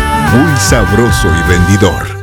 [0.31, 2.20] muy sabroso y rendidor.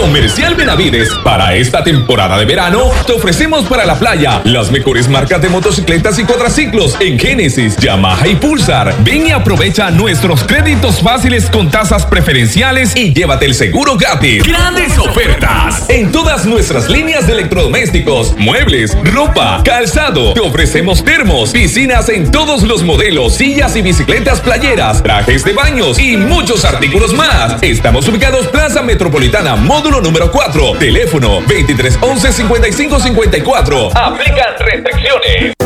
[0.00, 5.42] Comercial Benavides, para esta temporada de verano te ofrecemos para la playa las mejores marcas
[5.42, 8.94] de motocicletas y cuadraciclos en Genesis, Yamaha y Pulsar.
[9.04, 14.42] Ven y aprovecha nuestros créditos fáciles con tasas preferenciales y llévate el seguro gratis.
[14.42, 20.32] Grandes ofertas en todas nuestras líneas de electrodomésticos, muebles, ropa, calzado.
[20.32, 25.98] Te ofrecemos termos, piscinas en todos los modelos, sillas y bicicletas playeras, trajes de baños
[25.98, 27.62] y muchos artículos más.
[27.62, 30.78] Estamos ubicados Plaza Metropolitana, módulo número 4.
[30.78, 33.90] Teléfono 2311 5554.
[33.96, 35.59] Aplican restricciones.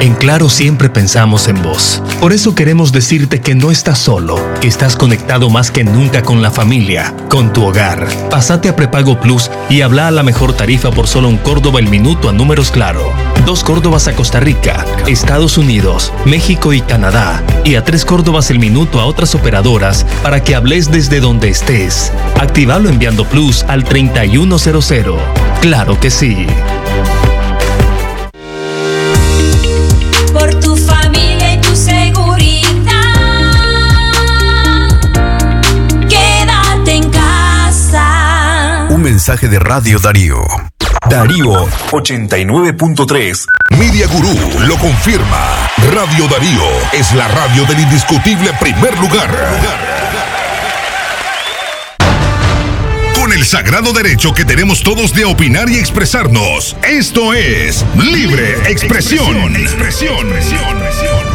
[0.00, 2.02] En Claro siempre pensamos en vos.
[2.20, 6.42] Por eso queremos decirte que no estás solo, que estás conectado más que nunca con
[6.42, 8.06] la familia, con tu hogar.
[8.28, 11.88] Pásate a Prepago Plus y habla a la mejor tarifa por solo un Córdoba el
[11.88, 13.10] minuto a números Claro.
[13.46, 17.42] Dos Córdobas a Costa Rica, Estados Unidos, México y Canadá.
[17.64, 22.12] Y a tres Córdobas el minuto a otras operadoras para que hables desde donde estés.
[22.38, 25.14] Activalo enviando Plus al 3100.
[25.62, 26.46] Claro que sí.
[39.06, 40.44] Mensaje de Radio Darío.
[41.08, 43.46] Darío 89.3.
[43.78, 44.36] Media Gurú
[44.66, 45.70] lo confirma.
[45.94, 49.30] Radio Darío es la radio del indiscutible primer lugar.
[53.14, 56.76] Con el sagrado derecho que tenemos todos de opinar y expresarnos.
[56.82, 59.54] Esto es Libre Expresión.
[59.54, 60.32] Expresión.
[60.32, 61.25] A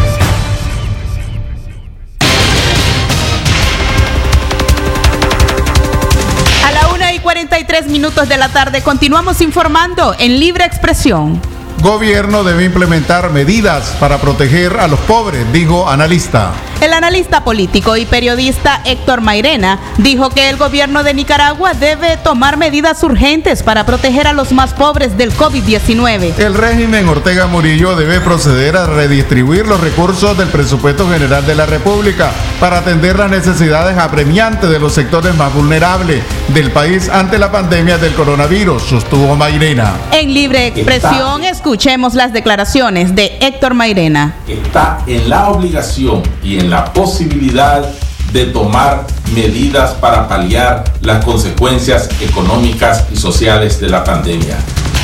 [7.42, 11.42] 43 minutos de la tarde continuamos informando en Libre Expresión.
[11.82, 16.51] Gobierno debe implementar medidas para proteger a los pobres, dijo analista.
[16.82, 22.57] El analista político y periodista Héctor Mairena dijo que el gobierno de Nicaragua debe tomar
[22.57, 26.39] medidas urgentes para proteger a los más pobres del COVID-19.
[26.39, 31.67] El régimen Ortega Murillo debe proceder a redistribuir los recursos del presupuesto general de la
[31.67, 37.51] República para atender las necesidades apremiantes de los sectores más vulnerables del país ante la
[37.51, 39.93] pandemia del coronavirus, sostuvo Mairena.
[40.11, 44.34] En libre expresión escuchemos las declaraciones de Héctor Mairena.
[44.47, 47.88] está en la obligación y en la posibilidad
[48.34, 49.05] de tomar
[49.36, 54.57] medidas para paliar las consecuencias económicas y sociales de la pandemia.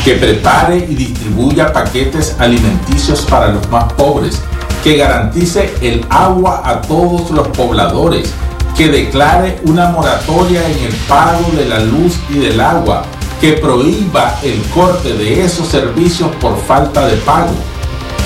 [0.03, 4.41] Que prepare y distribuya paquetes alimenticios para los más pobres.
[4.83, 8.33] Que garantice el agua a todos los pobladores.
[8.75, 13.05] Que declare una moratoria en el pago de la luz y del agua.
[13.41, 17.53] Que prohíba el corte de esos servicios por falta de pago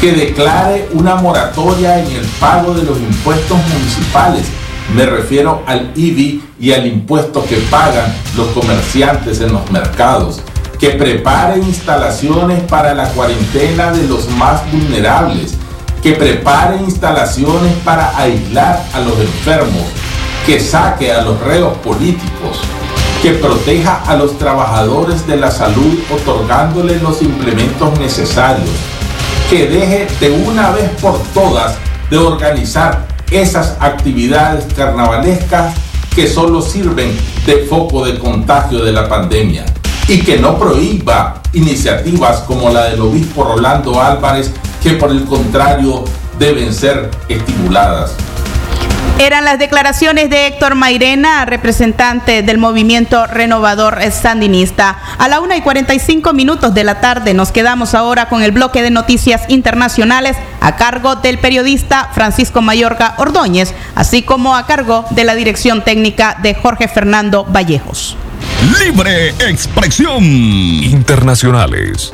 [0.01, 4.47] que declare una moratoria en el pago de los impuestos municipales.
[4.95, 10.41] Me refiero al IBI y al impuesto que pagan los comerciantes en los mercados.
[10.79, 15.53] Que prepare instalaciones para la cuarentena de los más vulnerables.
[16.01, 19.83] Que prepare instalaciones para aislar a los enfermos.
[20.47, 22.59] Que saque a los reos políticos.
[23.21, 28.69] Que proteja a los trabajadores de la salud otorgándoles los implementos necesarios
[29.51, 31.75] que deje de una vez por todas
[32.09, 35.75] de organizar esas actividades carnavalescas
[36.15, 37.15] que solo sirven
[37.45, 39.65] de foco de contagio de la pandemia
[40.07, 44.51] y que no prohíba iniciativas como la del obispo Rolando Álvarez
[44.81, 46.05] que por el contrario
[46.39, 48.15] deben ser estimuladas.
[49.21, 54.97] Eran las declaraciones de Héctor Mairena, representante del movimiento renovador sandinista.
[55.19, 58.81] A la 1 y 45 minutos de la tarde nos quedamos ahora con el bloque
[58.81, 65.23] de noticias internacionales a cargo del periodista Francisco Mayorga Ordóñez, así como a cargo de
[65.23, 68.17] la dirección técnica de Jorge Fernando Vallejos.
[68.79, 70.23] Libre Expresión.
[70.23, 72.11] Internacionales.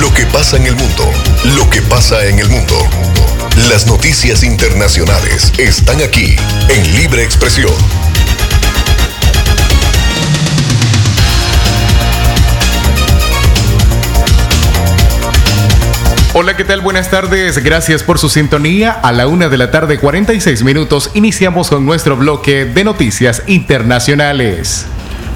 [0.00, 1.04] Lo que pasa en el mundo.
[1.56, 2.74] Lo que pasa en el mundo.
[3.56, 6.34] Las noticias internacionales están aquí
[6.68, 7.72] en Libre Expresión.
[16.34, 16.80] Hola, ¿qué tal?
[16.80, 17.62] Buenas tardes.
[17.62, 18.90] Gracias por su sintonía.
[18.90, 24.86] A la una de la tarde, 46 minutos, iniciamos con nuestro bloque de noticias internacionales.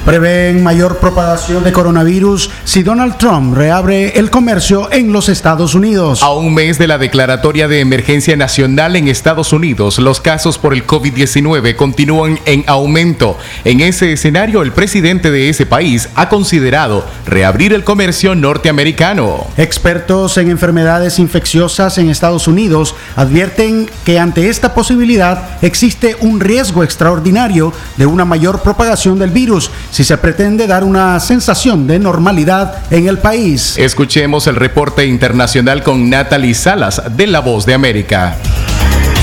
[0.09, 6.22] Prevén mayor propagación de coronavirus si Donald Trump reabre el comercio en los Estados Unidos.
[6.22, 10.72] A un mes de la declaratoria de emergencia nacional en Estados Unidos, los casos por
[10.72, 13.36] el COVID-19 continúan en aumento.
[13.66, 19.46] En ese escenario, el presidente de ese país ha considerado reabrir el comercio norteamericano.
[19.59, 26.82] Expertos en enfermedades infecciosas en Estados Unidos advierten que ante esta posibilidad existe un riesgo
[26.82, 32.84] extraordinario de una mayor propagación del virus si se pretende dar una sensación de normalidad
[32.92, 33.76] en el país.
[33.76, 38.36] Escuchemos el reporte internacional con Natalie Salas de La Voz de América.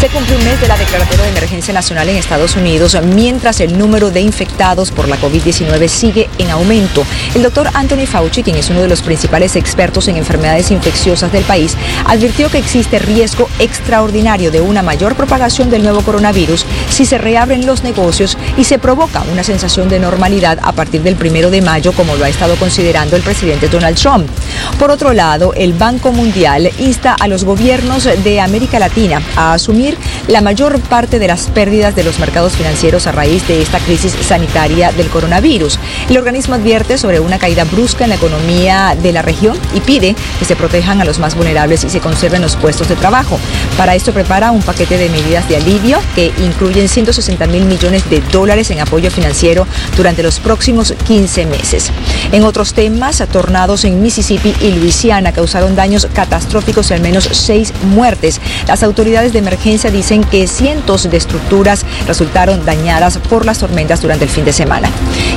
[0.05, 3.75] Se cumple un mes de la declaratoria de emergencia nacional en Estados Unidos, mientras el
[3.75, 7.03] número de infectados por la COVID-19 sigue en aumento.
[7.33, 11.43] El doctor Anthony Fauci, quien es uno de los principales expertos en enfermedades infecciosas del
[11.43, 11.75] país,
[12.05, 17.65] advirtió que existe riesgo extraordinario de una mayor propagación del nuevo coronavirus si se reabren
[17.65, 21.93] los negocios y se provoca una sensación de normalidad a partir del primero de mayo,
[21.93, 24.29] como lo ha estado considerando el presidente Donald Trump.
[24.77, 29.94] Por otro lado, el Banco Mundial insta a los gobiernos de América Latina a asumir
[30.27, 34.15] la mayor parte de las pérdidas de los mercados financieros a raíz de esta crisis
[34.21, 35.79] sanitaria del coronavirus.
[36.09, 40.15] El organismo advierte sobre una caída brusca en la economía de la región y pide
[40.39, 43.39] que se protejan a los más vulnerables y se conserven los puestos de trabajo.
[43.77, 48.21] Para esto prepara un paquete de medidas de alivio que incluyen 160 mil millones de
[48.31, 51.91] dólares en apoyo financiero durante los próximos 15 meses.
[52.31, 57.73] En otros temas, tornados en Mississippi y Luisiana causaron daños catastróficos y al menos seis
[57.83, 58.39] muertes.
[58.67, 64.25] Las autoridades de emergencia dicen que cientos de estructuras resultaron dañadas por las tormentas durante
[64.25, 64.89] el fin de semana.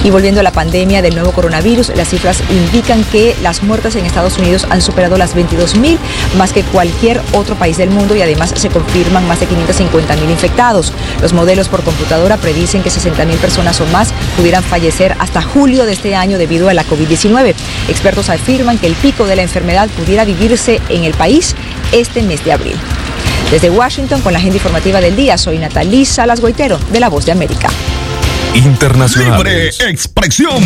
[0.05, 4.07] Y volviendo a la pandemia del nuevo coronavirus, las cifras indican que las muertes en
[4.07, 5.99] Estados Unidos han superado las 22 mil,
[6.36, 10.30] más que cualquier otro país del mundo y además se confirman más de 550 mil
[10.30, 10.92] infectados.
[11.20, 15.86] Los modelos por computadora predicen que 60 mil personas o más pudieran fallecer hasta julio
[15.86, 17.55] de este año debido a la COVID-19.
[17.88, 21.55] Expertos afirman que el pico de la enfermedad pudiera vivirse en el país
[21.92, 22.76] este mes de abril.
[23.51, 27.24] Desde Washington, con la agenda informativa del día, soy Natalí Salas Goitero, de La Voz
[27.24, 27.68] de América.
[29.16, 30.62] Libre expresión.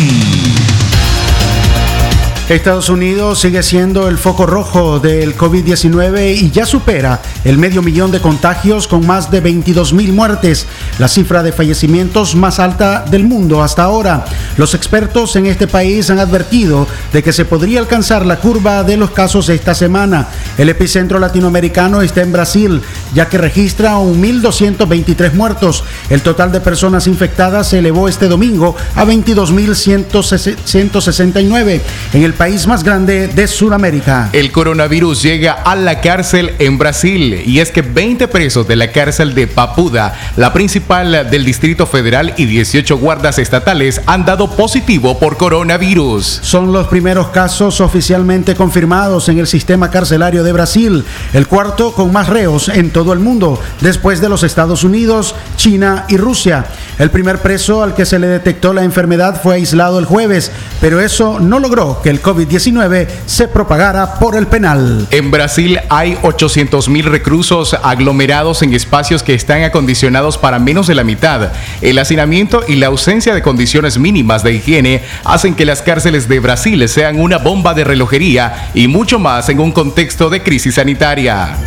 [2.49, 8.11] Estados Unidos sigue siendo el foco rojo del COVID-19 y ya supera el medio millón
[8.11, 10.67] de contagios con más de 22 mil muertes,
[10.99, 14.25] la cifra de fallecimientos más alta del mundo hasta ahora.
[14.57, 18.97] Los expertos en este país han advertido de que se podría alcanzar la curva de
[18.97, 20.27] los casos esta semana.
[20.57, 22.81] El epicentro latinoamericano está en Brasil,
[23.13, 25.83] ya que registra 1.223 muertos.
[26.09, 31.81] El total de personas infectadas se elevó este domingo a 22.169
[32.13, 34.29] en el país más grande de Sudamérica.
[34.33, 38.91] El coronavirus llega a la cárcel en Brasil y es que 20 presos de la
[38.91, 45.19] cárcel de Papuda, la principal del Distrito Federal y 18 guardas estatales han dado positivo
[45.19, 46.39] por coronavirus.
[46.41, 52.11] Son los primeros casos oficialmente confirmados en el sistema carcelario de Brasil, el cuarto con
[52.11, 56.65] más reos en todo el mundo, después de los Estados Unidos, China y Rusia.
[56.99, 61.01] El primer preso al que se le detectó la enfermedad fue aislado el jueves, pero
[61.01, 65.07] eso no logró que el COVID-19 se propagara por el penal.
[65.09, 70.95] En Brasil hay 800 mil reclusos aglomerados en espacios que están acondicionados para menos de
[70.95, 71.51] la mitad.
[71.81, 76.39] El hacinamiento y la ausencia de condiciones mínimas de higiene hacen que las cárceles de
[76.39, 81.57] Brasil sean una bomba de relojería y mucho más en un contexto de crisis sanitaria.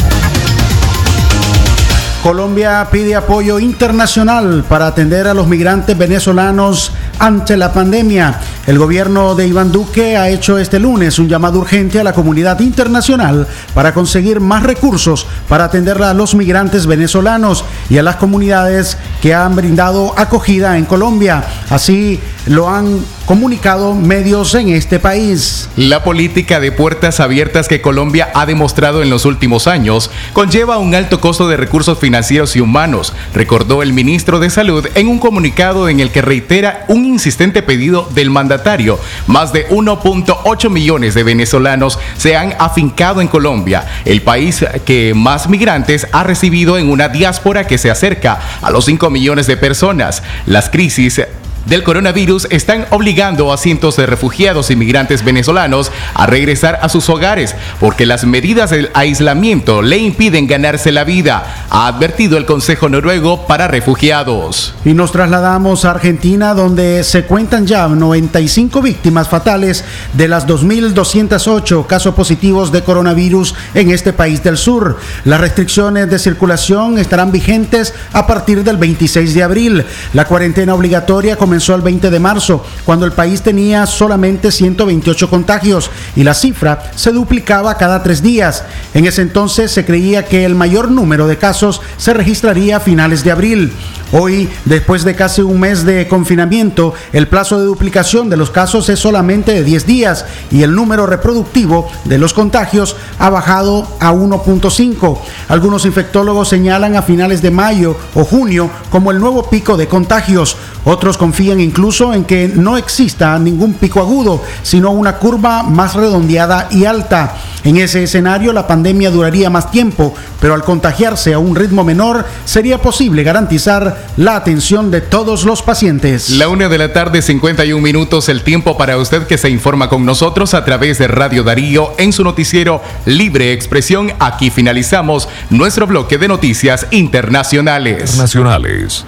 [2.27, 8.40] Colombia pide apoyo internacional para atender a los migrantes venezolanos ante la pandemia.
[8.66, 12.60] El gobierno de Iván Duque ha hecho este lunes un llamado urgente a la comunidad
[12.60, 18.98] internacional para conseguir más recursos para atender a los migrantes venezolanos y a las comunidades
[19.22, 21.44] que han brindado acogida en Colombia.
[21.70, 25.68] Así lo han comunicado medios en este país.
[25.76, 30.94] La política de puertas abiertas que Colombia ha demostrado en los últimos años conlleva un
[30.94, 35.88] alto costo de recursos financieros y humanos, recordó el ministro de Salud en un comunicado
[35.88, 38.98] en el que reitera un insistente pedido del mandatario.
[39.26, 45.48] Más de 1.8 millones de venezolanos se han afincado en Colombia, el país que más
[45.48, 50.22] migrantes ha recibido en una diáspora que se acerca a los 5 millones de personas.
[50.46, 51.20] Las crisis
[51.66, 57.08] del coronavirus están obligando a cientos de refugiados y migrantes venezolanos a regresar a sus
[57.08, 62.88] hogares porque las medidas del aislamiento le impiden ganarse la vida, ha advertido el Consejo
[62.88, 64.74] Noruego para Refugiados.
[64.84, 71.86] Y nos trasladamos a Argentina donde se cuentan ya 95 víctimas fatales de las 2.208
[71.86, 74.98] casos positivos de coronavirus en este país del sur.
[75.24, 79.84] Las restricciones de circulación estarán vigentes a partir del 26 de abril.
[80.12, 85.90] La cuarentena obligatoria comenzó el 20 de marzo, cuando el país tenía solamente 128 contagios
[86.14, 88.64] y la cifra se duplicaba cada tres días.
[88.94, 93.24] En ese entonces se creía que el mayor número de casos se registraría a finales
[93.24, 93.72] de abril.
[94.12, 98.88] Hoy, después de casi un mes de confinamiento, el plazo de duplicación de los casos
[98.88, 104.12] es solamente de 10 días y el número reproductivo de los contagios ha bajado a
[104.12, 105.18] 1.5.
[105.48, 110.57] Algunos infectólogos señalan a finales de mayo o junio como el nuevo pico de contagios.
[110.84, 116.68] Otros confían incluso en que no exista ningún pico agudo, sino una curva más redondeada
[116.70, 117.36] y alta.
[117.64, 122.24] En ese escenario la pandemia duraría más tiempo, pero al contagiarse a un ritmo menor
[122.44, 126.30] sería posible garantizar la atención de todos los pacientes.
[126.30, 130.05] La una de la tarde, 51 minutos, el tiempo para usted que se informa con
[130.05, 134.12] nosotros a través de Radio Darío en su noticiero Libre Expresión.
[134.20, 138.16] Aquí finalizamos nuestro bloque de noticias internacionales.
[138.16, 139.05] Nacionales.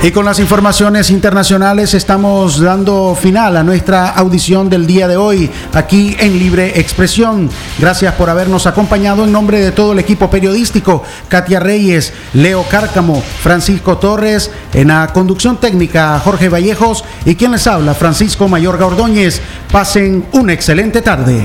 [0.00, 5.50] Y con las informaciones internacionales estamos dando final a nuestra audición del día de hoy
[5.74, 7.50] aquí en Libre Expresión.
[7.80, 13.20] Gracias por habernos acompañado en nombre de todo el equipo periodístico, Katia Reyes, Leo Cárcamo,
[13.42, 19.40] Francisco Torres, en la conducción técnica Jorge Vallejos y quien les habla, Francisco Mayor Ordóñez.
[19.72, 21.44] Pasen una excelente tarde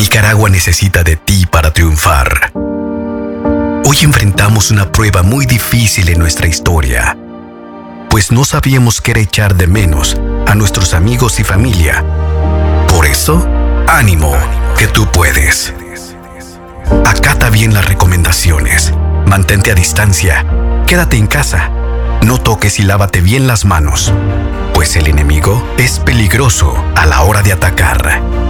[0.00, 2.52] Nicaragua necesita de ti para triunfar.
[3.84, 7.18] Hoy enfrentamos una prueba muy difícil en nuestra historia,
[8.08, 12.02] pues no sabíamos qué era echar de menos a nuestros amigos y familia.
[12.88, 13.46] Por eso,
[13.88, 14.34] ánimo,
[14.78, 15.74] que tú puedes.
[17.04, 18.94] Acata bien las recomendaciones,
[19.26, 20.46] mantente a distancia,
[20.86, 21.68] quédate en casa,
[22.22, 24.14] no toques y lávate bien las manos,
[24.72, 28.49] pues el enemigo es peligroso a la hora de atacar.